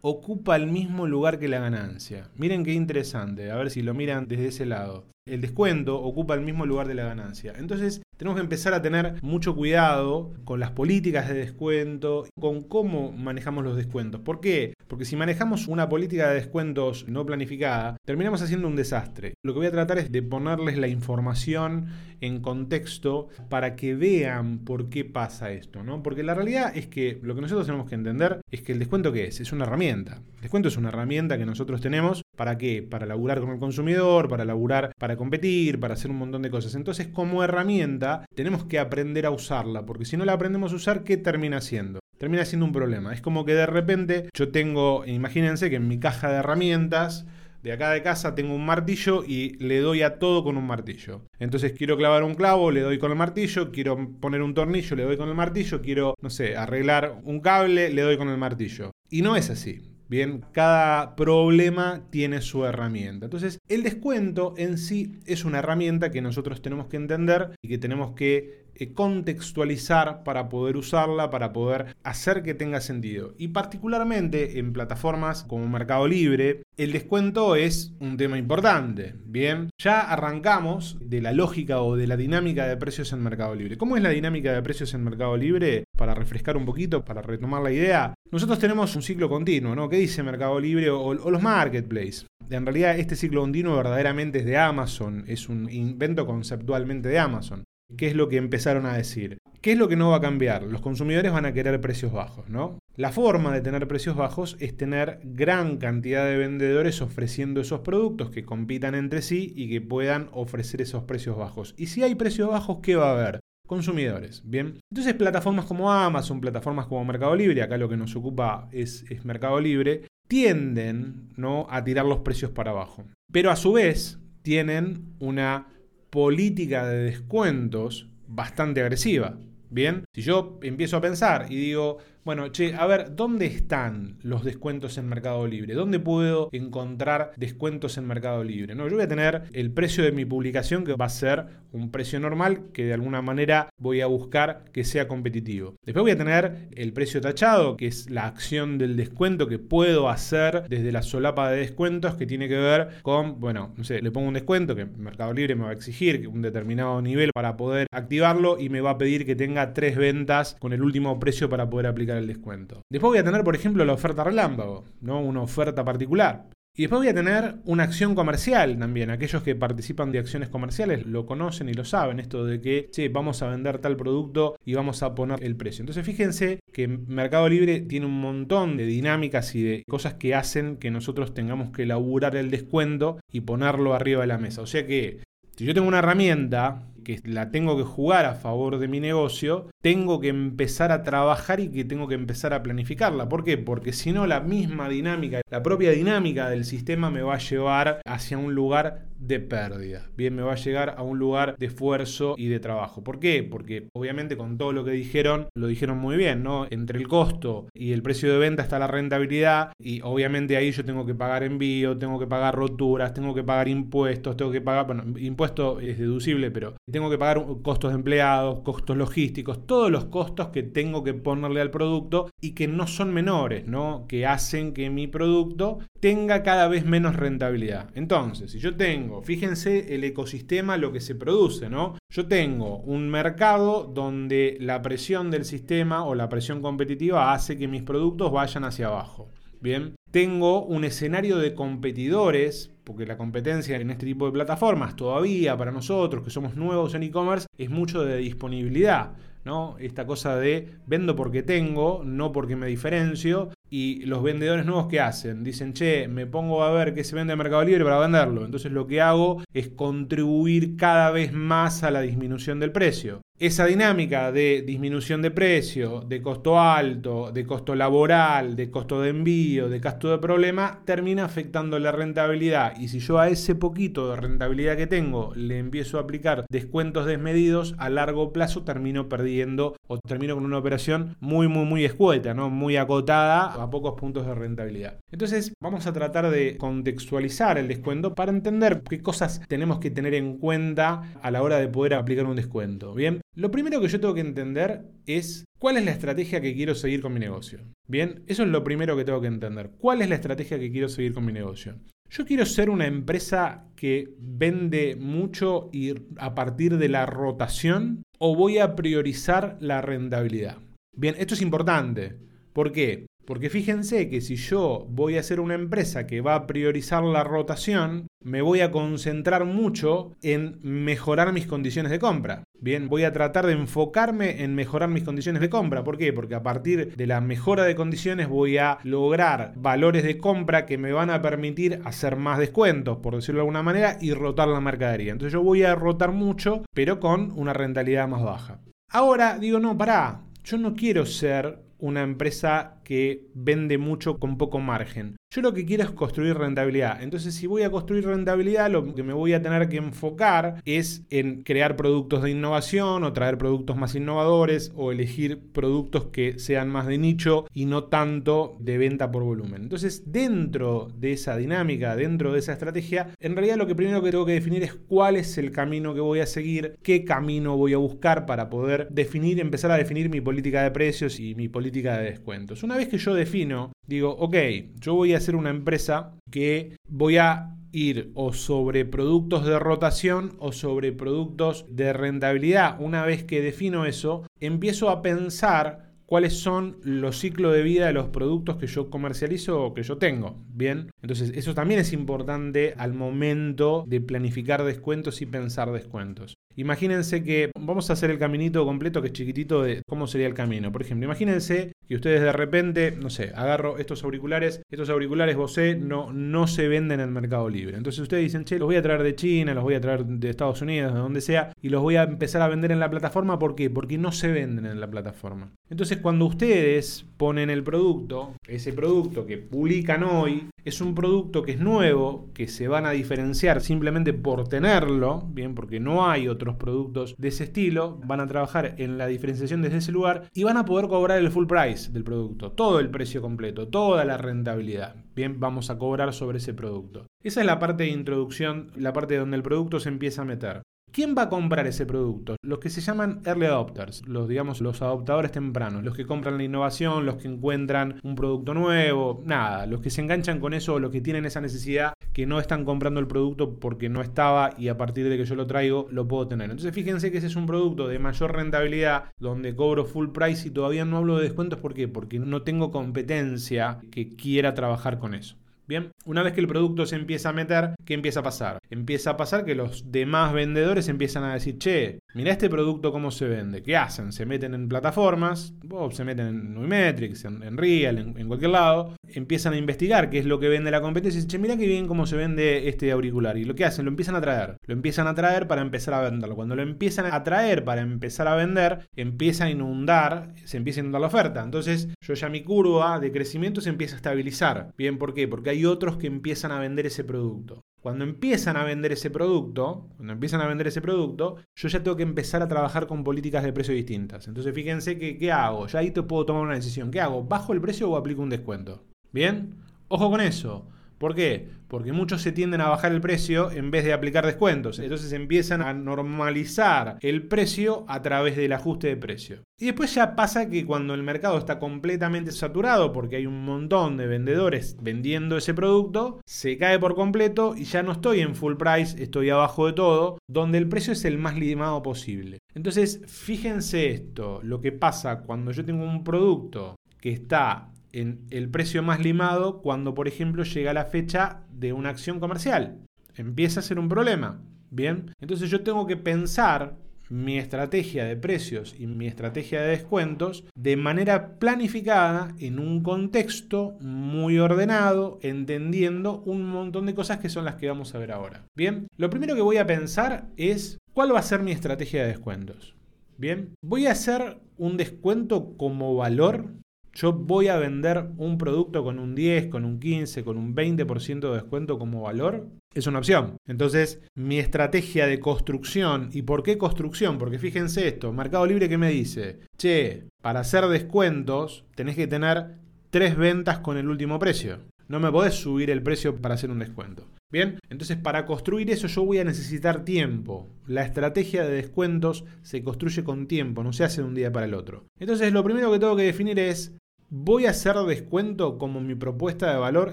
ocupa 0.00 0.56
el 0.56 0.68
mismo 0.68 1.06
lugar 1.06 1.38
que 1.38 1.48
la 1.48 1.60
ganancia. 1.60 2.30
Miren 2.34 2.64
qué 2.64 2.72
interesante, 2.72 3.50
a 3.50 3.56
ver 3.56 3.70
si 3.70 3.82
lo 3.82 3.92
miran 3.92 4.26
desde 4.26 4.46
ese 4.46 4.64
lado. 4.64 5.04
El 5.24 5.40
descuento 5.40 6.02
ocupa 6.02 6.34
el 6.34 6.40
mismo 6.40 6.66
lugar 6.66 6.88
de 6.88 6.94
la 6.94 7.04
ganancia. 7.04 7.52
Entonces 7.56 8.02
tenemos 8.16 8.36
que 8.36 8.42
empezar 8.42 8.74
a 8.74 8.82
tener 8.82 9.22
mucho 9.22 9.54
cuidado 9.54 10.32
con 10.44 10.58
las 10.58 10.72
políticas 10.72 11.28
de 11.28 11.34
descuento, 11.34 12.26
con 12.40 12.62
cómo 12.62 13.12
manejamos 13.12 13.62
los 13.62 13.76
descuentos. 13.76 14.20
¿Por 14.20 14.40
qué? 14.40 14.74
Porque 14.88 15.04
si 15.04 15.14
manejamos 15.14 15.68
una 15.68 15.88
política 15.88 16.28
de 16.28 16.34
descuentos 16.34 17.08
no 17.08 17.24
planificada, 17.24 17.96
terminamos 18.04 18.42
haciendo 18.42 18.66
un 18.66 18.74
desastre. 18.74 19.34
Lo 19.44 19.52
que 19.52 19.60
voy 19.60 19.68
a 19.68 19.72
tratar 19.72 19.98
es 19.98 20.10
de 20.10 20.22
ponerles 20.22 20.76
la 20.76 20.88
información 20.88 21.86
en 22.20 22.40
contexto 22.40 23.28
para 23.48 23.74
que 23.76 23.94
vean 23.94 24.58
por 24.58 24.88
qué 24.88 25.04
pasa 25.04 25.52
esto, 25.52 25.82
¿no? 25.82 26.02
Porque 26.02 26.22
la 26.22 26.34
realidad 26.34 26.76
es 26.76 26.86
que 26.86 27.18
lo 27.22 27.34
que 27.34 27.40
nosotros 27.40 27.66
tenemos 27.66 27.88
que 27.88 27.96
entender 27.96 28.40
es 28.50 28.62
que 28.62 28.72
el 28.72 28.78
descuento 28.78 29.12
qué 29.12 29.26
es? 29.26 29.40
Es 29.40 29.52
una 29.52 29.64
herramienta. 29.64 30.22
El 30.36 30.42
descuento 30.42 30.68
es 30.68 30.76
una 30.76 30.90
herramienta 30.90 31.38
que 31.38 31.46
nosotros 31.46 31.80
tenemos 31.80 32.22
para 32.36 32.58
qué? 32.58 32.82
Para 32.82 33.06
laburar 33.06 33.40
con 33.40 33.50
el 33.50 33.58
consumidor, 33.58 34.28
para 34.28 34.44
laburar, 34.44 34.92
para 34.98 35.11
competir, 35.16 35.80
para 35.80 35.94
hacer 35.94 36.10
un 36.10 36.18
montón 36.18 36.42
de 36.42 36.50
cosas. 36.50 36.74
Entonces, 36.74 37.08
como 37.08 37.42
herramienta, 37.44 38.24
tenemos 38.34 38.64
que 38.64 38.78
aprender 38.78 39.26
a 39.26 39.30
usarla, 39.30 39.84
porque 39.84 40.04
si 40.04 40.16
no 40.16 40.24
la 40.24 40.34
aprendemos 40.34 40.72
a 40.72 40.76
usar, 40.76 41.04
¿qué 41.04 41.16
termina 41.16 41.60
siendo? 41.60 42.00
Termina 42.18 42.44
siendo 42.44 42.66
un 42.66 42.72
problema. 42.72 43.12
Es 43.12 43.20
como 43.20 43.44
que 43.44 43.54
de 43.54 43.66
repente 43.66 44.28
yo 44.34 44.50
tengo, 44.50 45.04
imagínense 45.06 45.70
que 45.70 45.76
en 45.76 45.88
mi 45.88 45.98
caja 45.98 46.30
de 46.30 46.36
herramientas 46.36 47.26
de 47.62 47.72
acá 47.72 47.90
de 47.90 48.02
casa 48.02 48.34
tengo 48.34 48.54
un 48.54 48.66
martillo 48.66 49.24
y 49.24 49.56
le 49.58 49.80
doy 49.80 50.02
a 50.02 50.18
todo 50.18 50.42
con 50.42 50.56
un 50.56 50.66
martillo. 50.66 51.22
Entonces 51.38 51.72
quiero 51.72 51.96
clavar 51.96 52.24
un 52.24 52.34
clavo, 52.34 52.70
le 52.70 52.80
doy 52.80 52.98
con 52.98 53.12
el 53.12 53.16
martillo, 53.16 53.70
quiero 53.70 54.18
poner 54.20 54.42
un 54.42 54.54
tornillo, 54.54 54.96
le 54.96 55.04
doy 55.04 55.16
con 55.16 55.28
el 55.28 55.34
martillo, 55.34 55.80
quiero, 55.80 56.14
no 56.20 56.30
sé, 56.30 56.56
arreglar 56.56 57.20
un 57.24 57.40
cable, 57.40 57.90
le 57.90 58.02
doy 58.02 58.16
con 58.16 58.28
el 58.28 58.36
martillo. 58.36 58.90
Y 59.08 59.22
no 59.22 59.36
es 59.36 59.50
así. 59.50 59.91
Bien, 60.12 60.44
cada 60.52 61.16
problema 61.16 62.02
tiene 62.10 62.42
su 62.42 62.66
herramienta. 62.66 63.24
Entonces, 63.24 63.58
el 63.70 63.82
descuento 63.82 64.52
en 64.58 64.76
sí 64.76 65.18
es 65.24 65.46
una 65.46 65.60
herramienta 65.60 66.10
que 66.10 66.20
nosotros 66.20 66.60
tenemos 66.60 66.88
que 66.88 66.98
entender 66.98 67.56
y 67.62 67.68
que 67.68 67.78
tenemos 67.78 68.12
que 68.12 68.66
contextualizar 68.94 70.24
para 70.24 70.48
poder 70.48 70.76
usarla, 70.76 71.30
para 71.30 71.52
poder 71.52 71.96
hacer 72.02 72.42
que 72.42 72.54
tenga 72.54 72.80
sentido. 72.80 73.34
Y 73.38 73.48
particularmente 73.48 74.58
en 74.58 74.72
plataformas 74.72 75.44
como 75.44 75.68
Mercado 75.68 76.08
Libre, 76.08 76.62
el 76.76 76.92
descuento 76.92 77.54
es 77.54 77.92
un 78.00 78.16
tema 78.16 78.38
importante. 78.38 79.14
Bien, 79.24 79.70
ya 79.78 80.00
arrancamos 80.00 80.98
de 81.00 81.20
la 81.20 81.32
lógica 81.32 81.82
o 81.82 81.96
de 81.96 82.06
la 82.06 82.16
dinámica 82.16 82.66
de 82.66 82.76
precios 82.76 83.12
en 83.12 83.22
Mercado 83.22 83.54
Libre. 83.54 83.76
¿Cómo 83.76 83.96
es 83.96 84.02
la 84.02 84.10
dinámica 84.10 84.52
de 84.52 84.62
precios 84.62 84.94
en 84.94 85.04
Mercado 85.04 85.36
Libre? 85.36 85.84
Para 85.96 86.14
refrescar 86.14 86.56
un 86.56 86.64
poquito, 86.64 87.04
para 87.04 87.22
retomar 87.22 87.62
la 87.62 87.72
idea. 87.72 88.14
Nosotros 88.30 88.58
tenemos 88.58 88.96
un 88.96 89.02
ciclo 89.02 89.28
continuo, 89.28 89.74
¿no? 89.74 89.88
¿Qué 89.88 89.96
dice 89.96 90.22
Mercado 90.22 90.58
Libre 90.58 90.90
o, 90.90 91.00
o 91.00 91.30
los 91.30 91.42
marketplaces? 91.42 92.26
En 92.50 92.66
realidad 92.66 92.98
este 92.98 93.16
ciclo 93.16 93.40
continuo 93.42 93.76
verdaderamente 93.76 94.40
es 94.40 94.44
de 94.44 94.58
Amazon, 94.58 95.24
es 95.26 95.48
un 95.48 95.70
invento 95.70 96.26
conceptualmente 96.26 97.08
de 97.08 97.18
Amazon. 97.18 97.64
¿Qué 97.96 98.08
es 98.08 98.16
lo 98.16 98.28
que 98.28 98.36
empezaron 98.36 98.86
a 98.86 98.96
decir? 98.96 99.38
¿Qué 99.60 99.72
es 99.72 99.78
lo 99.78 99.88
que 99.88 99.96
no 99.96 100.10
va 100.10 100.16
a 100.16 100.20
cambiar? 100.20 100.64
Los 100.64 100.80
consumidores 100.80 101.32
van 101.32 101.46
a 101.46 101.52
querer 101.52 101.80
precios 101.80 102.12
bajos, 102.12 102.48
¿no? 102.48 102.78
La 102.96 103.12
forma 103.12 103.54
de 103.54 103.60
tener 103.60 103.86
precios 103.86 104.16
bajos 104.16 104.56
es 104.58 104.76
tener 104.76 105.20
gran 105.22 105.76
cantidad 105.76 106.24
de 106.26 106.36
vendedores 106.36 107.00
ofreciendo 107.00 107.60
esos 107.60 107.80
productos 107.80 108.30
que 108.30 108.44
compitan 108.44 108.94
entre 108.94 109.22
sí 109.22 109.52
y 109.56 109.70
que 109.70 109.80
puedan 109.80 110.28
ofrecer 110.32 110.82
esos 110.82 111.04
precios 111.04 111.36
bajos. 111.36 111.74
Y 111.78 111.86
si 111.86 112.02
hay 112.02 112.16
precios 112.16 112.50
bajos, 112.50 112.80
¿qué 112.82 112.96
va 112.96 113.10
a 113.10 113.12
haber? 113.12 113.40
consumidores. 113.72 114.42
Bien, 114.44 114.80
entonces 114.90 115.14
plataformas 115.14 115.64
como 115.64 115.90
Amazon, 115.90 116.42
plataformas 116.42 116.86
como 116.86 117.06
Mercado 117.06 117.34
Libre, 117.34 117.62
acá 117.62 117.78
lo 117.78 117.88
que 117.88 117.96
nos 117.96 118.14
ocupa 118.14 118.68
es, 118.70 119.04
Mercado 119.24 119.58
Libre, 119.60 120.08
tienden 120.28 121.30
¿no? 121.36 121.66
a 121.70 121.82
tirar 121.82 122.04
los 122.04 122.18
precios 122.18 122.50
para 122.50 122.72
abajo. 122.72 123.06
Pero 123.32 123.50
a 123.50 123.56
su 123.56 123.72
vez 123.72 124.18
tienen 124.42 125.14
una 125.20 125.71
política 126.12 126.86
de 126.86 127.04
descuentos 127.04 128.06
bastante 128.28 128.82
agresiva. 128.82 129.38
Bien, 129.70 130.04
si 130.12 130.20
yo 130.20 130.58
empiezo 130.62 130.98
a 130.98 131.00
pensar 131.00 131.46
y 131.50 131.56
digo, 131.56 131.96
bueno, 132.24 132.48
che, 132.52 132.74
a 132.74 132.86
ver, 132.86 133.16
¿dónde 133.16 133.46
están 133.46 134.16
los 134.22 134.44
descuentos 134.44 134.96
en 134.96 135.08
Mercado 135.08 135.44
Libre? 135.48 135.74
¿Dónde 135.74 135.98
puedo 135.98 136.48
encontrar 136.52 137.32
descuentos 137.36 137.98
en 137.98 138.06
Mercado 138.06 138.44
Libre? 138.44 138.76
No, 138.76 138.86
yo 138.86 138.94
voy 138.94 139.04
a 139.04 139.08
tener 139.08 139.42
el 139.52 139.72
precio 139.72 140.04
de 140.04 140.12
mi 140.12 140.24
publicación 140.24 140.84
que 140.84 140.94
va 140.94 141.06
a 141.06 141.08
ser 141.08 141.46
un 141.72 141.90
precio 141.90 142.20
normal 142.20 142.66
que 142.72 142.84
de 142.84 142.92
alguna 142.92 143.22
manera 143.22 143.70
voy 143.78 144.02
a 144.02 144.06
buscar 144.06 144.64
que 144.72 144.84
sea 144.84 145.08
competitivo. 145.08 145.74
Después 145.84 146.02
voy 146.02 146.12
a 146.12 146.18
tener 146.18 146.68
el 146.76 146.92
precio 146.92 147.20
tachado, 147.20 147.76
que 147.76 147.88
es 147.88 148.08
la 148.08 148.26
acción 148.26 148.78
del 148.78 148.96
descuento 148.96 149.48
que 149.48 149.58
puedo 149.58 150.08
hacer 150.08 150.68
desde 150.68 150.92
la 150.92 151.02
solapa 151.02 151.50
de 151.50 151.58
descuentos 151.58 152.14
que 152.14 152.26
tiene 152.26 152.48
que 152.48 152.58
ver 152.58 153.02
con, 153.02 153.40
bueno, 153.40 153.74
no 153.76 153.82
sé, 153.82 154.00
le 154.00 154.12
pongo 154.12 154.28
un 154.28 154.34
descuento 154.34 154.76
que 154.76 154.84
Mercado 154.84 155.32
Libre 155.32 155.56
me 155.56 155.64
va 155.64 155.70
a 155.70 155.74
exigir 155.74 156.28
un 156.28 156.42
determinado 156.42 157.02
nivel 157.02 157.30
para 157.34 157.56
poder 157.56 157.88
activarlo 157.90 158.60
y 158.60 158.68
me 158.68 158.80
va 158.80 158.90
a 158.90 158.98
pedir 158.98 159.26
que 159.26 159.34
tenga 159.34 159.72
tres 159.72 159.96
ventas 159.96 160.56
con 160.60 160.72
el 160.72 160.82
último 160.82 161.18
precio 161.18 161.48
para 161.48 161.68
poder 161.68 161.86
aplicar 161.86 162.11
el 162.18 162.26
descuento. 162.26 162.82
Después 162.90 163.10
voy 163.10 163.18
a 163.18 163.24
tener, 163.24 163.44
por 163.44 163.54
ejemplo, 163.54 163.84
la 163.84 163.92
oferta 163.92 164.24
relámpago, 164.24 164.84
¿no? 165.00 165.20
Una 165.20 165.42
oferta 165.42 165.84
particular. 165.84 166.48
Y 166.74 166.82
después 166.84 167.00
voy 167.00 167.08
a 167.08 167.14
tener 167.14 167.56
una 167.66 167.82
acción 167.82 168.14
comercial 168.14 168.78
también. 168.78 169.10
Aquellos 169.10 169.42
que 169.42 169.54
participan 169.54 170.10
de 170.10 170.20
acciones 170.20 170.48
comerciales 170.48 171.04
lo 171.04 171.26
conocen 171.26 171.68
y 171.68 171.74
lo 171.74 171.84
saben. 171.84 172.18
Esto 172.18 172.46
de 172.46 172.62
que, 172.62 172.88
che, 172.90 173.10
vamos 173.10 173.42
a 173.42 173.48
vender 173.48 173.78
tal 173.78 173.94
producto 173.96 174.56
y 174.64 174.72
vamos 174.72 175.02
a 175.02 175.14
poner 175.14 175.44
el 175.44 175.54
precio. 175.54 175.82
Entonces 175.82 176.06
fíjense 176.06 176.60
que 176.72 176.88
Mercado 176.88 177.46
Libre 177.50 177.80
tiene 177.80 178.06
un 178.06 178.18
montón 178.18 178.78
de 178.78 178.86
dinámicas 178.86 179.54
y 179.54 179.62
de 179.62 179.82
cosas 179.86 180.14
que 180.14 180.34
hacen 180.34 180.78
que 180.78 180.90
nosotros 180.90 181.34
tengamos 181.34 181.72
que 181.72 181.82
elaborar 181.82 182.36
el 182.36 182.50
descuento 182.50 183.20
y 183.30 183.42
ponerlo 183.42 183.92
arriba 183.92 184.22
de 184.22 184.28
la 184.28 184.38
mesa. 184.38 184.62
O 184.62 184.66
sea 184.66 184.86
que 184.86 185.18
si 185.56 185.66
yo 185.66 185.74
tengo 185.74 185.88
una 185.88 185.98
herramienta 185.98 186.88
que 187.02 187.20
la 187.24 187.50
tengo 187.50 187.76
que 187.76 187.84
jugar 187.84 188.24
a 188.24 188.34
favor 188.34 188.78
de 188.78 188.88
mi 188.88 189.00
negocio, 189.00 189.68
tengo 189.80 190.20
que 190.20 190.28
empezar 190.28 190.92
a 190.92 191.02
trabajar 191.02 191.60
y 191.60 191.68
que 191.68 191.84
tengo 191.84 192.08
que 192.08 192.14
empezar 192.14 192.52
a 192.52 192.62
planificarla. 192.62 193.28
¿Por 193.28 193.44
qué? 193.44 193.58
Porque 193.58 193.92
si 193.92 194.12
no, 194.12 194.26
la 194.26 194.40
misma 194.40 194.88
dinámica, 194.88 195.42
la 195.50 195.62
propia 195.62 195.90
dinámica 195.90 196.48
del 196.48 196.64
sistema 196.64 197.10
me 197.10 197.22
va 197.22 197.34
a 197.34 197.38
llevar 197.38 198.00
hacia 198.06 198.38
un 198.38 198.54
lugar 198.54 199.11
de 199.22 199.38
pérdida. 199.40 200.10
Bien, 200.16 200.34
me 200.34 200.42
va 200.42 200.52
a 200.52 200.56
llegar 200.56 200.94
a 200.96 201.02
un 201.02 201.18
lugar 201.18 201.56
de 201.58 201.66
esfuerzo 201.66 202.34
y 202.36 202.48
de 202.48 202.60
trabajo. 202.60 203.04
¿Por 203.04 203.20
qué? 203.20 203.46
Porque 203.48 203.88
obviamente 203.94 204.36
con 204.36 204.58
todo 204.58 204.72
lo 204.72 204.84
que 204.84 204.90
dijeron, 204.90 205.48
lo 205.54 205.68
dijeron 205.68 205.98
muy 205.98 206.16
bien, 206.16 206.42
¿no? 206.42 206.66
Entre 206.70 206.98
el 206.98 207.06
costo 207.06 207.66
y 207.72 207.92
el 207.92 208.02
precio 208.02 208.32
de 208.32 208.38
venta 208.38 208.62
está 208.62 208.78
la 208.78 208.88
rentabilidad 208.88 209.72
y 209.78 210.00
obviamente 210.02 210.56
ahí 210.56 210.72
yo 210.72 210.84
tengo 210.84 211.06
que 211.06 211.14
pagar 211.14 211.44
envío, 211.44 211.96
tengo 211.98 212.18
que 212.18 212.26
pagar 212.26 212.54
roturas, 212.54 213.14
tengo 213.14 213.34
que 213.34 213.44
pagar 213.44 213.68
impuestos, 213.68 214.36
tengo 214.36 214.50
que 214.50 214.60
pagar, 214.60 214.86
bueno, 214.86 215.04
impuesto 215.18 215.78
es 215.80 215.98
deducible, 215.98 216.50
pero 216.50 216.74
tengo 216.90 217.08
que 217.08 217.18
pagar 217.18 217.44
costos 217.62 217.92
de 217.92 217.96
empleados, 217.96 218.60
costos 218.60 218.96
logísticos, 218.96 219.66
todos 219.66 219.90
los 219.90 220.06
costos 220.06 220.48
que 220.48 220.64
tengo 220.64 221.04
que 221.04 221.14
ponerle 221.14 221.60
al 221.60 221.70
producto 221.70 222.30
y 222.40 222.52
que 222.52 222.66
no 222.66 222.86
son 222.86 223.12
menores, 223.14 223.66
¿no? 223.66 224.06
Que 224.08 224.26
hacen 224.26 224.72
que 224.72 224.90
mi 224.90 225.06
producto 225.06 225.78
tenga 226.00 226.42
cada 226.42 226.66
vez 226.66 226.84
menos 226.84 227.14
rentabilidad. 227.14 227.90
Entonces, 227.94 228.50
si 228.50 228.58
yo 228.58 228.74
tengo, 228.76 229.11
fíjense 229.22 229.94
el 229.94 230.04
ecosistema, 230.04 230.76
lo 230.76 230.92
que 230.92 231.00
se 231.00 231.14
produce, 231.14 231.68
¿no? 231.68 231.98
Yo 232.08 232.26
tengo 232.26 232.78
un 232.78 233.10
mercado 233.10 233.84
donde 233.84 234.56
la 234.60 234.80
presión 234.80 235.30
del 235.30 235.44
sistema 235.44 236.04
o 236.04 236.14
la 236.14 236.28
presión 236.28 236.62
competitiva 236.62 237.32
hace 237.32 237.58
que 237.58 237.68
mis 237.68 237.82
productos 237.82 238.32
vayan 238.32 238.64
hacia 238.64 238.86
abajo. 238.86 239.28
Bien, 239.60 239.94
tengo 240.10 240.64
un 240.64 240.84
escenario 240.84 241.38
de 241.38 241.54
competidores, 241.54 242.72
porque 242.84 243.06
la 243.06 243.16
competencia 243.16 243.76
en 243.76 243.90
este 243.90 244.06
tipo 244.06 244.26
de 244.26 244.32
plataformas 244.32 244.96
todavía 244.96 245.56
para 245.56 245.70
nosotros 245.70 246.24
que 246.24 246.30
somos 246.30 246.56
nuevos 246.56 246.94
en 246.94 247.04
e-commerce 247.04 247.46
es 247.58 247.70
mucho 247.70 248.04
de 248.04 248.16
disponibilidad. 248.16 249.12
¿no? 249.44 249.76
Esta 249.78 250.06
cosa 250.06 250.36
de 250.36 250.68
vendo 250.86 251.16
porque 251.16 251.42
tengo, 251.42 252.02
no 252.04 252.32
porque 252.32 252.56
me 252.56 252.66
diferencio. 252.66 253.50
Y 253.74 254.04
los 254.04 254.22
vendedores 254.22 254.66
nuevos 254.66 254.86
que 254.86 255.00
hacen, 255.00 255.42
dicen, 255.44 255.72
che, 255.72 256.06
me 256.06 256.26
pongo 256.26 256.62
a 256.62 256.70
ver 256.72 256.92
qué 256.92 257.04
se 257.04 257.16
vende 257.16 257.32
en 257.32 257.38
Mercado 257.38 257.64
Libre 257.64 257.84
para 257.84 258.00
venderlo. 258.00 258.44
Entonces 258.44 258.70
lo 258.70 258.86
que 258.86 259.00
hago 259.00 259.42
es 259.54 259.70
contribuir 259.70 260.76
cada 260.76 261.10
vez 261.10 261.32
más 261.32 261.82
a 261.82 261.90
la 261.90 262.02
disminución 262.02 262.60
del 262.60 262.70
precio. 262.70 263.22
Esa 263.38 263.66
dinámica 263.66 264.30
de 264.30 264.62
disminución 264.62 265.20
de 265.20 265.32
precio, 265.32 266.02
de 266.02 266.22
costo 266.22 266.60
alto, 266.60 267.32
de 267.32 267.44
costo 267.44 267.74
laboral, 267.74 268.54
de 268.54 268.70
costo 268.70 269.00
de 269.00 269.08
envío, 269.08 269.68
de 269.68 269.80
costo 269.80 270.10
de 270.10 270.18
problema, 270.18 270.82
termina 270.84 271.24
afectando 271.24 271.78
la 271.80 271.90
rentabilidad. 271.90 272.78
Y 272.78 272.86
si 272.86 273.00
yo 273.00 273.18
a 273.18 273.28
ese 273.28 273.56
poquito 273.56 274.10
de 274.10 274.16
rentabilidad 274.20 274.76
que 274.76 274.86
tengo 274.86 275.32
le 275.34 275.58
empiezo 275.58 275.98
a 275.98 276.02
aplicar 276.02 276.44
descuentos 276.50 277.06
desmedidos, 277.06 277.74
a 277.78 277.88
largo 277.88 278.32
plazo 278.32 278.62
termino 278.62 279.08
perdiendo 279.08 279.74
o 279.92 279.98
termino 279.98 280.34
con 280.34 280.44
una 280.44 280.58
operación 280.58 281.16
muy, 281.20 281.48
muy, 281.48 281.66
muy 281.66 281.84
escueta, 281.84 282.32
¿no? 282.32 282.48
muy 282.48 282.76
acotada 282.76 283.62
a 283.62 283.70
pocos 283.70 283.94
puntos 283.94 284.26
de 284.26 284.34
rentabilidad. 284.34 284.98
Entonces 285.10 285.52
vamos 285.60 285.86
a 285.86 285.92
tratar 285.92 286.30
de 286.30 286.56
contextualizar 286.56 287.58
el 287.58 287.68
descuento 287.68 288.14
para 288.14 288.32
entender 288.32 288.82
qué 288.88 289.02
cosas 289.02 289.42
tenemos 289.48 289.78
que 289.78 289.90
tener 289.90 290.14
en 290.14 290.38
cuenta 290.38 291.12
a 291.20 291.30
la 291.30 291.42
hora 291.42 291.58
de 291.58 291.68
poder 291.68 291.94
aplicar 291.94 292.24
un 292.24 292.36
descuento. 292.36 292.94
Bien, 292.94 293.20
lo 293.34 293.50
primero 293.50 293.80
que 293.80 293.88
yo 293.88 294.00
tengo 294.00 294.14
que 294.14 294.20
entender 294.20 294.84
es 295.06 295.44
cuál 295.58 295.76
es 295.76 295.84
la 295.84 295.90
estrategia 295.90 296.40
que 296.40 296.54
quiero 296.54 296.74
seguir 296.74 297.02
con 297.02 297.12
mi 297.12 297.20
negocio. 297.20 297.60
Bien, 297.86 298.22
eso 298.26 298.42
es 298.42 298.48
lo 298.48 298.64
primero 298.64 298.96
que 298.96 299.04
tengo 299.04 299.20
que 299.20 299.26
entender. 299.26 299.72
¿Cuál 299.78 300.00
es 300.00 300.08
la 300.08 300.14
estrategia 300.14 300.58
que 300.58 300.72
quiero 300.72 300.88
seguir 300.88 301.12
con 301.12 301.26
mi 301.26 301.32
negocio? 301.32 301.76
Yo 302.10 302.26
quiero 302.26 302.44
ser 302.44 302.68
una 302.68 302.86
empresa 302.86 303.64
que 303.74 304.14
vende 304.18 304.96
mucho 305.00 305.70
y 305.72 305.94
a 306.18 306.34
partir 306.34 306.76
de 306.76 306.90
la 306.90 307.06
rotación 307.06 308.02
o 308.24 308.36
voy 308.36 308.58
a 308.58 308.76
priorizar 308.76 309.56
la 309.58 309.82
rentabilidad. 309.82 310.58
Bien, 310.96 311.16
esto 311.18 311.34
es 311.34 311.42
importante. 311.42 312.20
¿Por 312.52 312.70
qué? 312.70 313.06
Porque 313.24 313.50
fíjense 313.50 314.08
que 314.08 314.20
si 314.20 314.36
yo 314.36 314.86
voy 314.88 315.16
a 315.16 315.24
ser 315.24 315.40
una 315.40 315.56
empresa 315.56 316.06
que 316.06 316.20
va 316.20 316.36
a 316.36 316.46
priorizar 316.46 317.02
la 317.02 317.24
rotación, 317.24 318.06
me 318.24 318.42
voy 318.42 318.60
a 318.60 318.70
concentrar 318.70 319.44
mucho 319.44 320.12
en 320.22 320.58
mejorar 320.62 321.32
mis 321.32 321.46
condiciones 321.46 321.90
de 321.90 321.98
compra. 321.98 322.44
Bien, 322.60 322.88
voy 322.88 323.04
a 323.04 323.12
tratar 323.12 323.46
de 323.46 323.54
enfocarme 323.54 324.42
en 324.42 324.54
mejorar 324.54 324.88
mis 324.88 325.02
condiciones 325.02 325.42
de 325.42 325.50
compra. 325.50 325.82
¿Por 325.82 325.98
qué? 325.98 326.12
Porque 326.12 326.34
a 326.34 326.42
partir 326.42 326.94
de 326.94 327.06
la 327.06 327.20
mejora 327.20 327.64
de 327.64 327.74
condiciones 327.74 328.28
voy 328.28 328.58
a 328.58 328.78
lograr 328.84 329.52
valores 329.56 330.04
de 330.04 330.18
compra 330.18 330.64
que 330.64 330.78
me 330.78 330.92
van 330.92 331.10
a 331.10 331.22
permitir 331.22 331.80
hacer 331.84 332.16
más 332.16 332.38
descuentos, 332.38 332.98
por 332.98 333.16
decirlo 333.16 333.38
de 333.38 333.42
alguna 333.42 333.62
manera, 333.62 333.98
y 334.00 334.12
rotar 334.14 334.48
la 334.48 334.60
mercadería. 334.60 335.12
Entonces 335.12 335.32
yo 335.32 335.42
voy 335.42 335.64
a 335.64 335.74
rotar 335.74 336.12
mucho, 336.12 336.62
pero 336.72 337.00
con 337.00 337.32
una 337.36 337.52
rentabilidad 337.52 338.06
más 338.06 338.22
baja. 338.22 338.60
Ahora 338.90 339.38
digo, 339.38 339.58
no, 339.58 339.76
pará, 339.76 340.22
yo 340.44 340.58
no 340.58 340.74
quiero 340.74 341.06
ser 341.06 341.58
una 341.78 342.02
empresa 342.02 342.80
que 342.84 343.26
vende 343.34 343.76
mucho 343.76 344.18
con 344.18 344.38
poco 344.38 344.60
margen. 344.60 345.16
Yo 345.34 345.40
lo 345.40 345.54
que 345.54 345.64
quiero 345.64 345.84
es 345.84 345.90
construir 345.90 346.36
rentabilidad. 346.36 347.02
Entonces, 347.02 347.34
si 347.34 347.46
voy 347.46 347.62
a 347.62 347.70
construir 347.70 348.04
rentabilidad, 348.04 348.70
lo 348.70 348.94
que 348.94 349.02
me 349.02 349.14
voy 349.14 349.32
a 349.32 349.40
tener 349.40 349.66
que 349.70 349.78
enfocar 349.78 350.60
es 350.66 351.04
en 351.08 351.42
crear 351.42 351.74
productos 351.74 352.22
de 352.22 352.32
innovación 352.32 353.02
o 353.02 353.14
traer 353.14 353.38
productos 353.38 353.78
más 353.78 353.94
innovadores 353.94 354.72
o 354.76 354.92
elegir 354.92 355.40
productos 355.54 356.04
que 356.12 356.38
sean 356.38 356.68
más 356.68 356.86
de 356.86 356.98
nicho 356.98 357.46
y 357.54 357.64
no 357.64 357.84
tanto 357.84 358.58
de 358.60 358.76
venta 358.76 359.10
por 359.10 359.22
volumen. 359.22 359.62
Entonces, 359.62 360.02
dentro 360.12 360.88
de 360.98 361.12
esa 361.14 361.34
dinámica, 361.38 361.96
dentro 361.96 362.34
de 362.34 362.40
esa 362.40 362.52
estrategia, 362.52 363.14
en 363.18 363.34
realidad 363.34 363.56
lo 363.56 363.66
que 363.66 363.74
primero 363.74 364.02
que 364.02 364.10
tengo 364.10 364.26
que 364.26 364.32
definir 364.32 364.62
es 364.62 364.74
cuál 364.74 365.16
es 365.16 365.38
el 365.38 365.50
camino 365.50 365.94
que 365.94 366.00
voy 366.00 366.20
a 366.20 366.26
seguir, 366.26 366.76
qué 366.82 367.06
camino 367.06 367.56
voy 367.56 367.72
a 367.72 367.78
buscar 367.78 368.26
para 368.26 368.50
poder 368.50 368.86
definir, 368.90 369.40
empezar 369.40 369.70
a 369.70 369.78
definir 369.78 370.10
mi 370.10 370.20
política 370.20 370.62
de 370.62 370.72
precios 370.72 371.18
y 371.18 371.34
mi 371.34 371.48
política 371.48 371.96
de 371.96 372.10
descuentos. 372.10 372.62
Una 372.62 372.76
vez 372.76 372.88
que 372.88 372.98
yo 372.98 373.14
defino, 373.14 373.72
digo, 373.86 374.10
ok, 374.10 374.36
yo 374.78 374.94
voy 374.94 375.14
a 375.14 375.21
ser 375.22 375.36
una 375.36 375.50
empresa 375.50 376.14
que 376.30 376.76
voy 376.86 377.16
a 377.16 377.56
ir 377.72 378.12
o 378.14 378.32
sobre 378.32 378.84
productos 378.84 379.46
de 379.46 379.58
rotación 379.58 380.36
o 380.38 380.52
sobre 380.52 380.92
productos 380.92 381.64
de 381.68 381.92
rentabilidad. 381.92 382.76
Una 382.80 383.04
vez 383.04 383.24
que 383.24 383.40
defino 383.40 383.86
eso, 383.86 384.26
empiezo 384.40 384.90
a 384.90 385.02
pensar 385.02 385.92
cuáles 386.12 386.34
son 386.34 386.76
los 386.82 387.18
ciclos 387.18 387.54
de 387.54 387.62
vida 387.62 387.86
de 387.86 387.94
los 387.94 388.08
productos 388.08 388.56
que 388.56 388.66
yo 388.66 388.90
comercializo 388.90 389.64
o 389.64 389.72
que 389.72 389.82
yo 389.82 389.96
tengo. 389.96 390.44
Bien, 390.52 390.90
entonces 391.00 391.32
eso 391.34 391.54
también 391.54 391.80
es 391.80 391.94
importante 391.94 392.74
al 392.76 392.92
momento 392.92 393.84
de 393.86 394.02
planificar 394.02 394.62
descuentos 394.62 395.22
y 395.22 395.26
pensar 395.26 395.72
descuentos. 395.72 396.34
Imagínense 396.56 397.22
que 397.22 397.50
vamos 397.58 397.88
a 397.88 397.94
hacer 397.94 398.10
el 398.10 398.18
caminito 398.18 398.64
completo 398.64 399.00
que 399.00 399.08
es 399.08 399.12
chiquitito 399.12 399.62
de 399.62 399.82
cómo 399.86 400.06
sería 400.06 400.26
el 400.26 400.34
camino. 400.34 400.70
Por 400.72 400.82
ejemplo, 400.82 401.06
imagínense 401.06 401.72
que 401.86 401.94
ustedes 401.94 402.20
de 402.20 402.32
repente, 402.32 402.92
no 402.92 403.10
sé, 403.10 403.32
agarro 403.34 403.78
estos 403.78 404.04
auriculares, 404.04 404.62
estos 404.70 404.90
auriculares 404.90 405.36
Bose 405.36 405.74
no, 405.74 406.12
no 406.12 406.46
se 406.46 406.68
venden 406.68 407.00
en 407.00 407.08
el 407.08 407.14
mercado 407.14 407.48
libre. 407.48 407.76
Entonces 407.76 408.00
ustedes 408.00 408.24
dicen, 408.24 408.44
che, 408.44 408.58
los 408.58 408.66
voy 408.66 408.76
a 408.76 408.82
traer 408.82 409.02
de 409.02 409.14
China, 409.14 409.54
los 409.54 409.64
voy 409.64 409.74
a 409.74 409.80
traer 409.80 410.04
de 410.04 410.30
Estados 410.30 410.62
Unidos, 410.62 410.92
de 410.92 411.00
donde 411.00 411.20
sea, 411.20 411.52
y 411.60 411.68
los 411.68 411.82
voy 411.82 411.96
a 411.96 412.04
empezar 412.04 412.42
a 412.42 412.48
vender 412.48 412.72
en 412.72 412.80
la 412.80 412.90
plataforma. 412.90 413.38
¿Por 413.38 413.54
qué? 413.54 413.70
Porque 413.70 413.98
no 413.98 414.12
se 414.12 414.30
venden 414.30 414.66
en 414.66 414.80
la 414.80 414.90
plataforma. 414.90 415.52
Entonces 415.70 415.98
cuando 415.98 416.26
ustedes 416.26 417.06
ponen 417.16 417.50
el 417.50 417.62
producto, 417.62 418.34
ese 418.46 418.72
producto 418.72 419.26
que 419.26 419.38
publican 419.38 420.04
hoy, 420.04 420.48
es 420.64 420.80
un 420.80 420.94
producto 420.94 421.42
que 421.42 421.52
es 421.52 421.60
nuevo, 421.60 422.30
que 422.34 422.48
se 422.48 422.68
van 422.68 422.86
a 422.86 422.90
diferenciar 422.90 423.60
simplemente 423.60 424.12
por 424.12 424.48
tenerlo, 424.48 425.22
bien, 425.28 425.54
porque 425.54 425.80
no 425.80 426.08
hay 426.08 426.28
otros 426.28 426.56
productos 426.56 427.14
de 427.18 427.28
ese 427.28 427.44
estilo, 427.44 427.98
van 428.04 428.20
a 428.20 428.26
trabajar 428.26 428.74
en 428.78 428.98
la 428.98 429.06
diferenciación 429.06 429.62
desde 429.62 429.78
ese 429.78 429.92
lugar 429.92 430.28
y 430.32 430.44
van 430.44 430.56
a 430.56 430.64
poder 430.64 430.88
cobrar 430.88 431.18
el 431.18 431.30
full 431.30 431.46
price 431.46 431.90
del 431.90 432.04
producto, 432.04 432.52
todo 432.52 432.80
el 432.80 432.90
precio 432.90 433.20
completo, 433.20 433.68
toda 433.68 434.04
la 434.04 434.18
rentabilidad. 434.18 434.96
Bien, 435.14 435.40
vamos 435.40 435.70
a 435.70 435.78
cobrar 435.78 436.12
sobre 436.12 436.38
ese 436.38 436.54
producto. 436.54 437.06
Esa 437.22 437.40
es 437.40 437.46
la 437.46 437.58
parte 437.58 437.84
de 437.84 437.90
introducción, 437.90 438.70
la 438.76 438.92
parte 438.92 439.16
donde 439.16 439.36
el 439.36 439.42
producto 439.42 439.80
se 439.80 439.88
empieza 439.88 440.22
a 440.22 440.26
meter. 440.26 440.62
¿Quién 440.92 441.14
va 441.16 441.22
a 441.22 441.28
comprar 441.30 441.66
ese 441.66 441.86
producto? 441.86 442.36
Los 442.42 442.58
que 442.58 442.68
se 442.68 442.82
llaman 442.82 443.22
early 443.24 443.46
adopters, 443.46 444.06
los 444.06 444.28
digamos 444.28 444.60
los 444.60 444.82
adoptadores 444.82 445.32
tempranos, 445.32 445.82
los 445.82 445.96
que 445.96 446.04
compran 446.04 446.36
la 446.36 446.44
innovación, 446.44 447.06
los 447.06 447.16
que 447.16 447.28
encuentran 447.28 447.98
un 448.02 448.14
producto 448.14 448.52
nuevo, 448.52 449.22
nada, 449.24 449.64
los 449.64 449.80
que 449.80 449.88
se 449.88 450.02
enganchan 450.02 450.38
con 450.38 450.52
eso, 450.52 450.78
los 450.78 450.90
que 450.90 451.00
tienen 451.00 451.24
esa 451.24 451.40
necesidad 451.40 451.94
que 452.12 452.26
no 452.26 452.38
están 452.38 452.66
comprando 452.66 453.00
el 453.00 453.06
producto 453.06 453.58
porque 453.58 453.88
no 453.88 454.02
estaba 454.02 454.50
y 454.58 454.68
a 454.68 454.76
partir 454.76 455.08
de 455.08 455.16
que 455.16 455.24
yo 455.24 455.34
lo 455.34 455.46
traigo 455.46 455.88
lo 455.90 456.06
puedo 456.06 456.28
tener. 456.28 456.50
Entonces 456.50 456.74
fíjense 456.74 457.10
que 457.10 457.16
ese 457.16 457.28
es 457.28 457.36
un 457.36 457.46
producto 457.46 457.88
de 457.88 457.98
mayor 457.98 458.36
rentabilidad 458.36 459.04
donde 459.18 459.56
cobro 459.56 459.86
full 459.86 460.10
price 460.10 460.48
y 460.48 460.50
todavía 460.50 460.84
no 460.84 460.98
hablo 460.98 461.16
de 461.16 461.22
descuentos, 461.22 461.58
¿por 461.58 461.72
qué? 461.72 461.88
Porque 461.88 462.18
no 462.18 462.42
tengo 462.42 462.70
competencia 462.70 463.78
que 463.90 464.14
quiera 464.14 464.52
trabajar 464.52 464.98
con 464.98 465.14
eso. 465.14 465.36
Bien, 465.66 465.92
una 466.04 466.22
vez 466.22 466.32
que 466.32 466.40
el 466.40 466.48
producto 466.48 466.86
se 466.86 466.96
empieza 466.96 467.28
a 467.28 467.32
meter, 467.32 467.74
¿qué 467.84 467.94
empieza 467.94 468.20
a 468.20 468.24
pasar? 468.24 468.58
Empieza 468.68 469.10
a 469.10 469.16
pasar 469.16 469.44
que 469.44 469.54
los 469.54 469.92
demás 469.92 470.32
vendedores 470.32 470.88
empiezan 470.88 471.24
a 471.24 471.34
decir, 471.34 471.58
che, 471.58 472.00
mira 472.14 472.32
este 472.32 472.50
producto 472.50 472.92
cómo 472.92 473.10
se 473.10 473.26
vende. 473.26 473.62
¿Qué 473.62 473.76
hacen? 473.76 474.12
Se 474.12 474.26
meten 474.26 474.54
en 474.54 474.68
plataformas, 474.68 475.54
se 475.90 476.04
meten 476.04 476.26
en 476.26 476.54
Nuimetrics, 476.54 477.24
en, 477.24 477.56
Real, 477.56 477.98
en, 477.98 478.28
cualquier 478.28 478.50
lado, 478.50 478.96
empiezan 479.06 479.54
a 479.54 479.56
investigar 479.56 480.10
qué 480.10 480.18
es 480.18 480.24
lo 480.24 480.38
que 480.38 480.48
vende 480.48 480.70
la 480.70 480.80
competencia 480.80 481.18
dicen, 481.18 481.30
che, 481.30 481.38
mira 481.38 481.56
qué 481.56 481.66
bien 481.66 481.86
cómo 481.86 482.06
se 482.06 482.16
vende 482.16 482.68
este 482.68 482.90
auricular. 482.92 483.36
Y 483.36 483.44
lo 483.44 483.54
que 483.54 483.64
hacen, 483.64 483.84
lo 483.84 483.90
empiezan 483.90 484.16
a 484.16 484.20
traer. 484.20 484.56
Lo 484.66 484.74
empiezan 484.74 485.06
a 485.06 485.14
traer 485.14 485.46
para 485.46 485.62
empezar 485.62 485.94
a 485.94 486.02
venderlo. 486.02 486.36
Cuando 486.36 486.56
lo 486.56 486.62
empiezan 486.62 487.06
a 487.06 487.22
traer 487.22 487.64
para 487.64 487.82
empezar 487.82 488.28
a 488.28 488.36
vender, 488.36 488.88
empieza 488.96 489.44
a 489.44 489.50
inundar, 489.50 490.34
se 490.44 490.56
empieza 490.56 490.80
a 490.80 490.82
inundar 490.82 491.00
la 491.00 491.06
oferta. 491.08 491.42
Entonces, 491.42 491.88
yo 492.00 492.14
ya 492.14 492.28
mi 492.28 492.42
curva 492.42 493.00
de 493.00 493.12
crecimiento 493.12 493.60
se 493.60 493.70
empieza 493.70 493.94
a 493.94 493.96
estabilizar. 493.96 494.72
Bien, 494.76 494.98
¿por 494.98 495.14
qué? 495.14 495.28
Porque 495.28 495.50
hay 495.50 495.64
otros 495.64 495.96
que 495.96 496.06
empiezan 496.06 496.52
a 496.52 496.60
vender 496.60 496.86
ese 496.86 497.04
producto. 497.04 497.62
Cuando 497.82 498.04
empiezan 498.04 498.56
a 498.56 498.62
vender 498.62 498.92
ese 498.92 499.10
producto, 499.10 499.88
cuando 499.96 500.12
empiezan 500.12 500.40
a 500.40 500.46
vender 500.46 500.68
ese 500.68 500.80
producto, 500.80 501.38
yo 501.56 501.68
ya 501.68 501.82
tengo 501.82 501.96
que 501.96 502.04
empezar 502.04 502.40
a 502.40 502.46
trabajar 502.46 502.86
con 502.86 503.02
políticas 503.02 503.42
de 503.42 503.52
precio 503.52 503.74
distintas. 503.74 504.28
Entonces 504.28 504.54
fíjense 504.54 505.00
que, 505.00 505.18
¿qué 505.18 505.32
hago? 505.32 505.66
Ya 505.66 505.80
ahí 505.80 505.90
te 505.90 506.00
puedo 506.04 506.24
tomar 506.24 506.42
una 506.42 506.54
decisión. 506.54 506.92
¿Qué 506.92 507.00
hago? 507.00 507.24
¿Bajo 507.24 507.52
el 507.52 507.60
precio 507.60 507.90
o 507.90 507.96
aplico 507.96 508.22
un 508.22 508.30
descuento? 508.30 508.84
¿Bien? 509.10 509.56
Ojo 509.88 510.10
con 510.10 510.20
eso. 510.20 510.64
¿Por 511.02 511.16
qué? 511.16 511.48
Porque 511.66 511.90
muchos 511.92 512.22
se 512.22 512.30
tienden 512.30 512.60
a 512.60 512.68
bajar 512.68 512.92
el 512.92 513.00
precio 513.00 513.50
en 513.50 513.72
vez 513.72 513.84
de 513.84 513.92
aplicar 513.92 514.24
descuentos. 514.24 514.78
Entonces 514.78 515.10
empiezan 515.10 515.60
a 515.60 515.74
normalizar 515.74 516.98
el 517.00 517.26
precio 517.26 517.84
a 517.88 518.02
través 518.02 518.36
del 518.36 518.52
ajuste 518.52 518.86
de 518.86 518.96
precio. 518.96 519.42
Y 519.58 519.64
después 519.64 519.92
ya 519.92 520.14
pasa 520.14 520.48
que 520.48 520.64
cuando 520.64 520.94
el 520.94 521.02
mercado 521.02 521.38
está 521.38 521.58
completamente 521.58 522.30
saturado 522.30 522.92
porque 522.92 523.16
hay 523.16 523.26
un 523.26 523.44
montón 523.44 523.96
de 523.96 524.06
vendedores 524.06 524.76
vendiendo 524.80 525.36
ese 525.36 525.54
producto, 525.54 526.20
se 526.24 526.56
cae 526.56 526.78
por 526.78 526.94
completo 526.94 527.56
y 527.56 527.64
ya 527.64 527.82
no 527.82 527.90
estoy 527.90 528.20
en 528.20 528.36
full 528.36 528.54
price, 528.54 529.02
estoy 529.02 529.30
abajo 529.30 529.66
de 529.66 529.72
todo, 529.72 530.18
donde 530.30 530.58
el 530.58 530.68
precio 530.68 530.92
es 530.92 531.04
el 531.04 531.18
más 531.18 531.36
limado 531.36 531.82
posible. 531.82 532.38
Entonces, 532.54 533.02
fíjense 533.08 533.90
esto, 533.90 534.38
lo 534.44 534.60
que 534.60 534.70
pasa 534.70 535.22
cuando 535.22 535.50
yo 535.50 535.64
tengo 535.64 535.82
un 535.82 536.04
producto 536.04 536.76
que 537.00 537.10
está 537.10 537.71
en 537.92 538.26
el 538.30 538.48
precio 538.48 538.82
más 538.82 539.00
limado 539.00 539.60
cuando, 539.62 539.94
por 539.94 540.08
ejemplo, 540.08 540.44
llega 540.44 540.72
la 540.72 540.86
fecha 540.86 541.42
de 541.52 541.72
una 541.72 541.90
acción 541.90 542.20
comercial. 542.20 542.78
Empieza 543.16 543.60
a 543.60 543.62
ser 543.62 543.78
un 543.78 543.88
problema. 543.88 544.40
Bien, 544.70 545.12
entonces 545.20 545.50
yo 545.50 545.62
tengo 545.62 545.86
que 545.86 545.98
pensar 545.98 546.76
mi 547.12 547.36
estrategia 547.36 548.06
de 548.06 548.16
precios 548.16 548.74
y 548.78 548.86
mi 548.86 549.06
estrategia 549.06 549.60
de 549.60 549.68
descuentos 549.68 550.44
de 550.54 550.78
manera 550.78 551.38
planificada 551.38 552.34
en 552.38 552.58
un 552.58 552.82
contexto 552.82 553.76
muy 553.80 554.38
ordenado, 554.38 555.18
entendiendo 555.20 556.22
un 556.24 556.46
montón 556.46 556.86
de 556.86 556.94
cosas 556.94 557.18
que 557.18 557.28
son 557.28 557.44
las 557.44 557.56
que 557.56 557.68
vamos 557.68 557.94
a 557.94 557.98
ver 557.98 558.12
ahora. 558.12 558.46
Bien, 558.56 558.86
lo 558.96 559.10
primero 559.10 559.34
que 559.34 559.42
voy 559.42 559.58
a 559.58 559.66
pensar 559.66 560.30
es 560.38 560.78
cuál 560.94 561.14
va 561.14 561.18
a 561.18 561.22
ser 561.22 561.42
mi 561.42 561.52
estrategia 561.52 562.00
de 562.00 562.08
descuentos. 562.08 562.74
Bien, 563.18 563.50
voy 563.62 563.86
a 563.86 563.92
hacer 563.92 564.38
un 564.56 564.78
descuento 564.78 565.54
como 565.58 565.94
valor 565.94 566.46
yo 566.94 567.12
voy 567.12 567.48
a 567.48 567.56
vender 567.56 568.10
un 568.16 568.38
producto 568.38 568.84
con 568.84 568.98
un 568.98 569.14
10, 569.14 569.48
con 569.48 569.64
un 569.64 569.80
15, 569.80 570.24
con 570.24 570.36
un 570.36 570.54
20% 570.54 571.20
de 571.20 571.34
descuento 571.34 571.78
como 571.78 572.02
valor, 572.02 572.48
es 572.74 572.86
una 572.86 572.98
opción. 572.98 573.36
Entonces, 573.46 574.00
mi 574.14 574.38
estrategia 574.38 575.06
de 575.06 575.20
construcción, 575.20 576.10
¿y 576.12 576.22
por 576.22 576.42
qué 576.42 576.58
construcción? 576.58 577.18
Porque 577.18 577.38
fíjense 577.38 577.88
esto, 577.88 578.12
Mercado 578.12 578.46
Libre 578.46 578.68
que 578.68 578.78
me 578.78 578.90
dice, 578.90 579.40
che, 579.56 580.04
para 580.20 580.40
hacer 580.40 580.66
descuentos 580.66 581.64
tenés 581.74 581.96
que 581.96 582.06
tener 582.06 582.56
tres 582.90 583.16
ventas 583.16 583.58
con 583.58 583.76
el 583.76 583.88
último 583.88 584.18
precio. 584.18 584.58
No 584.88 585.00
me 585.00 585.10
podés 585.10 585.34
subir 585.34 585.70
el 585.70 585.82
precio 585.82 586.20
para 586.20 586.34
hacer 586.34 586.50
un 586.50 586.58
descuento. 586.58 587.08
Bien, 587.30 587.58
entonces 587.70 587.96
para 587.96 588.26
construir 588.26 588.70
eso 588.70 588.88
yo 588.88 589.06
voy 589.06 589.18
a 589.18 589.24
necesitar 589.24 589.86
tiempo. 589.86 590.50
La 590.66 590.84
estrategia 590.84 591.44
de 591.44 591.54
descuentos 591.54 592.26
se 592.42 592.62
construye 592.62 593.02
con 593.02 593.26
tiempo, 593.26 593.62
no 593.64 593.72
se 593.72 593.84
hace 593.84 594.02
de 594.02 594.08
un 594.08 594.14
día 594.14 594.30
para 594.30 594.44
el 594.44 594.52
otro. 594.52 594.84
Entonces 594.98 595.32
lo 595.32 595.42
primero 595.42 595.72
que 595.72 595.78
tengo 595.78 595.96
que 595.96 596.02
definir 596.02 596.38
es 596.38 596.76
voy 597.14 597.44
a 597.44 597.50
hacer 597.50 597.76
descuento 597.76 598.56
como 598.56 598.80
mi 598.80 598.94
propuesta 598.94 599.52
de 599.52 599.58
valor, 599.58 599.92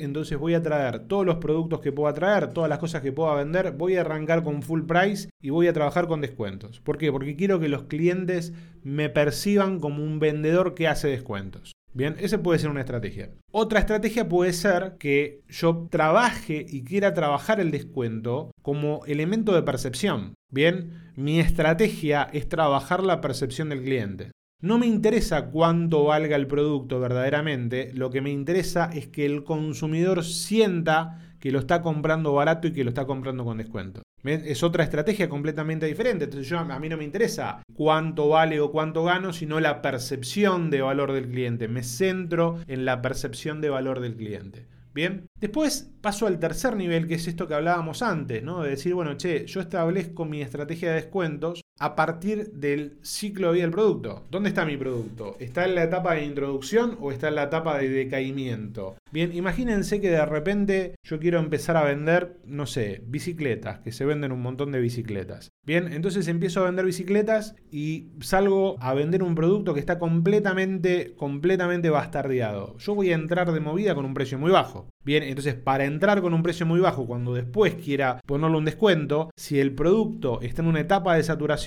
entonces 0.00 0.36
voy 0.36 0.52
a 0.52 0.62
traer 0.62 1.08
todos 1.08 1.24
los 1.24 1.36
productos 1.36 1.80
que 1.80 1.90
pueda 1.90 2.12
traer, 2.12 2.52
todas 2.52 2.68
las 2.68 2.78
cosas 2.78 3.00
que 3.00 3.10
pueda 3.10 3.34
vender, 3.34 3.72
voy 3.72 3.96
a 3.96 4.02
arrancar 4.02 4.44
con 4.44 4.60
full 4.60 4.82
price 4.82 5.30
y 5.40 5.48
voy 5.48 5.66
a 5.66 5.72
trabajar 5.72 6.08
con 6.08 6.20
descuentos. 6.20 6.80
¿Por 6.80 6.98
qué? 6.98 7.10
Porque 7.10 7.34
quiero 7.34 7.58
que 7.58 7.70
los 7.70 7.84
clientes 7.84 8.52
me 8.82 9.08
perciban 9.08 9.80
como 9.80 10.04
un 10.04 10.18
vendedor 10.20 10.74
que 10.74 10.88
hace 10.88 11.08
descuentos. 11.08 11.72
Bien, 11.94 12.16
esa 12.18 12.42
puede 12.42 12.58
ser 12.58 12.68
una 12.68 12.80
estrategia. 12.80 13.30
Otra 13.50 13.80
estrategia 13.80 14.28
puede 14.28 14.52
ser 14.52 14.96
que 14.98 15.40
yo 15.48 15.88
trabaje 15.90 16.66
y 16.68 16.84
quiera 16.84 17.14
trabajar 17.14 17.60
el 17.60 17.70
descuento 17.70 18.50
como 18.60 19.06
elemento 19.06 19.54
de 19.54 19.62
percepción. 19.62 20.34
Bien, 20.50 20.90
mi 21.16 21.40
estrategia 21.40 22.28
es 22.34 22.46
trabajar 22.50 23.02
la 23.02 23.22
percepción 23.22 23.70
del 23.70 23.82
cliente. 23.82 24.32
No 24.62 24.78
me 24.78 24.86
interesa 24.86 25.50
cuánto 25.50 26.04
valga 26.04 26.34
el 26.34 26.46
producto 26.46 26.98
verdaderamente, 26.98 27.92
lo 27.92 28.08
que 28.08 28.22
me 28.22 28.30
interesa 28.30 28.90
es 28.92 29.06
que 29.06 29.26
el 29.26 29.44
consumidor 29.44 30.24
sienta 30.24 31.34
que 31.40 31.52
lo 31.52 31.58
está 31.58 31.82
comprando 31.82 32.32
barato 32.32 32.66
y 32.66 32.72
que 32.72 32.82
lo 32.82 32.88
está 32.88 33.04
comprando 33.04 33.44
con 33.44 33.58
descuento. 33.58 34.02
Es 34.24 34.62
otra 34.62 34.82
estrategia 34.82 35.28
completamente 35.28 35.86
diferente. 35.86 36.24
Entonces 36.24 36.50
a 36.52 36.78
mí 36.80 36.88
no 36.88 36.96
me 36.96 37.04
interesa 37.04 37.62
cuánto 37.74 38.30
vale 38.30 38.58
o 38.60 38.72
cuánto 38.72 39.04
gano, 39.04 39.32
sino 39.32 39.60
la 39.60 39.82
percepción 39.82 40.70
de 40.70 40.80
valor 40.80 41.12
del 41.12 41.28
cliente. 41.28 41.68
Me 41.68 41.82
centro 41.82 42.58
en 42.66 42.84
la 42.84 43.02
percepción 43.02 43.60
de 43.60 43.68
valor 43.68 44.00
del 44.00 44.16
cliente. 44.16 44.66
Bien, 44.94 45.26
después 45.38 45.92
paso 46.00 46.26
al 46.26 46.38
tercer 46.38 46.74
nivel, 46.74 47.06
que 47.06 47.16
es 47.16 47.28
esto 47.28 47.46
que 47.46 47.52
hablábamos 47.52 48.00
antes, 48.00 48.42
¿no? 48.42 48.62
De 48.62 48.70
decir, 48.70 48.94
bueno, 48.94 49.18
che, 49.18 49.46
yo 49.46 49.60
establezco 49.60 50.24
mi 50.24 50.40
estrategia 50.40 50.88
de 50.88 50.94
descuentos 50.94 51.60
a 51.78 51.94
partir 51.94 52.52
del 52.52 52.98
ciclo 53.02 53.48
de 53.48 53.54
vida 53.54 53.64
del 53.64 53.72
producto. 53.72 54.24
¿Dónde 54.30 54.48
está 54.48 54.64
mi 54.64 54.76
producto? 54.76 55.36
¿Está 55.38 55.64
en 55.66 55.74
la 55.74 55.84
etapa 55.84 56.14
de 56.14 56.24
introducción 56.24 56.96
o 57.00 57.12
está 57.12 57.28
en 57.28 57.34
la 57.34 57.44
etapa 57.44 57.78
de 57.78 57.88
decaimiento? 57.88 58.96
Bien, 59.12 59.34
imagínense 59.34 60.00
que 60.00 60.10
de 60.10 60.24
repente 60.24 60.94
yo 61.02 61.18
quiero 61.18 61.38
empezar 61.38 61.76
a 61.76 61.84
vender, 61.84 62.38
no 62.46 62.66
sé, 62.66 63.02
bicicletas, 63.06 63.80
que 63.80 63.92
se 63.92 64.04
venden 64.04 64.32
un 64.32 64.42
montón 64.42 64.72
de 64.72 64.80
bicicletas. 64.80 65.50
Bien, 65.64 65.92
entonces 65.92 66.28
empiezo 66.28 66.60
a 66.60 66.66
vender 66.66 66.84
bicicletas 66.84 67.56
y 67.70 68.08
salgo 68.20 68.76
a 68.80 68.94
vender 68.94 69.22
un 69.22 69.34
producto 69.34 69.74
que 69.74 69.80
está 69.80 69.98
completamente, 69.98 71.14
completamente 71.16 71.90
bastardeado. 71.90 72.76
Yo 72.78 72.94
voy 72.94 73.10
a 73.10 73.16
entrar 73.16 73.52
de 73.52 73.60
movida 73.60 73.94
con 73.94 74.04
un 74.04 74.14
precio 74.14 74.38
muy 74.38 74.50
bajo. 74.50 74.88
Bien, 75.04 75.22
entonces 75.22 75.54
para 75.54 75.84
entrar 75.84 76.20
con 76.20 76.34
un 76.34 76.42
precio 76.42 76.66
muy 76.66 76.80
bajo, 76.80 77.06
cuando 77.06 77.34
después 77.34 77.74
quiera 77.74 78.20
ponerle 78.26 78.58
un 78.58 78.64
descuento, 78.64 79.30
si 79.36 79.60
el 79.60 79.72
producto 79.72 80.40
está 80.40 80.62
en 80.62 80.68
una 80.68 80.80
etapa 80.80 81.14
de 81.14 81.22
saturación, 81.22 81.65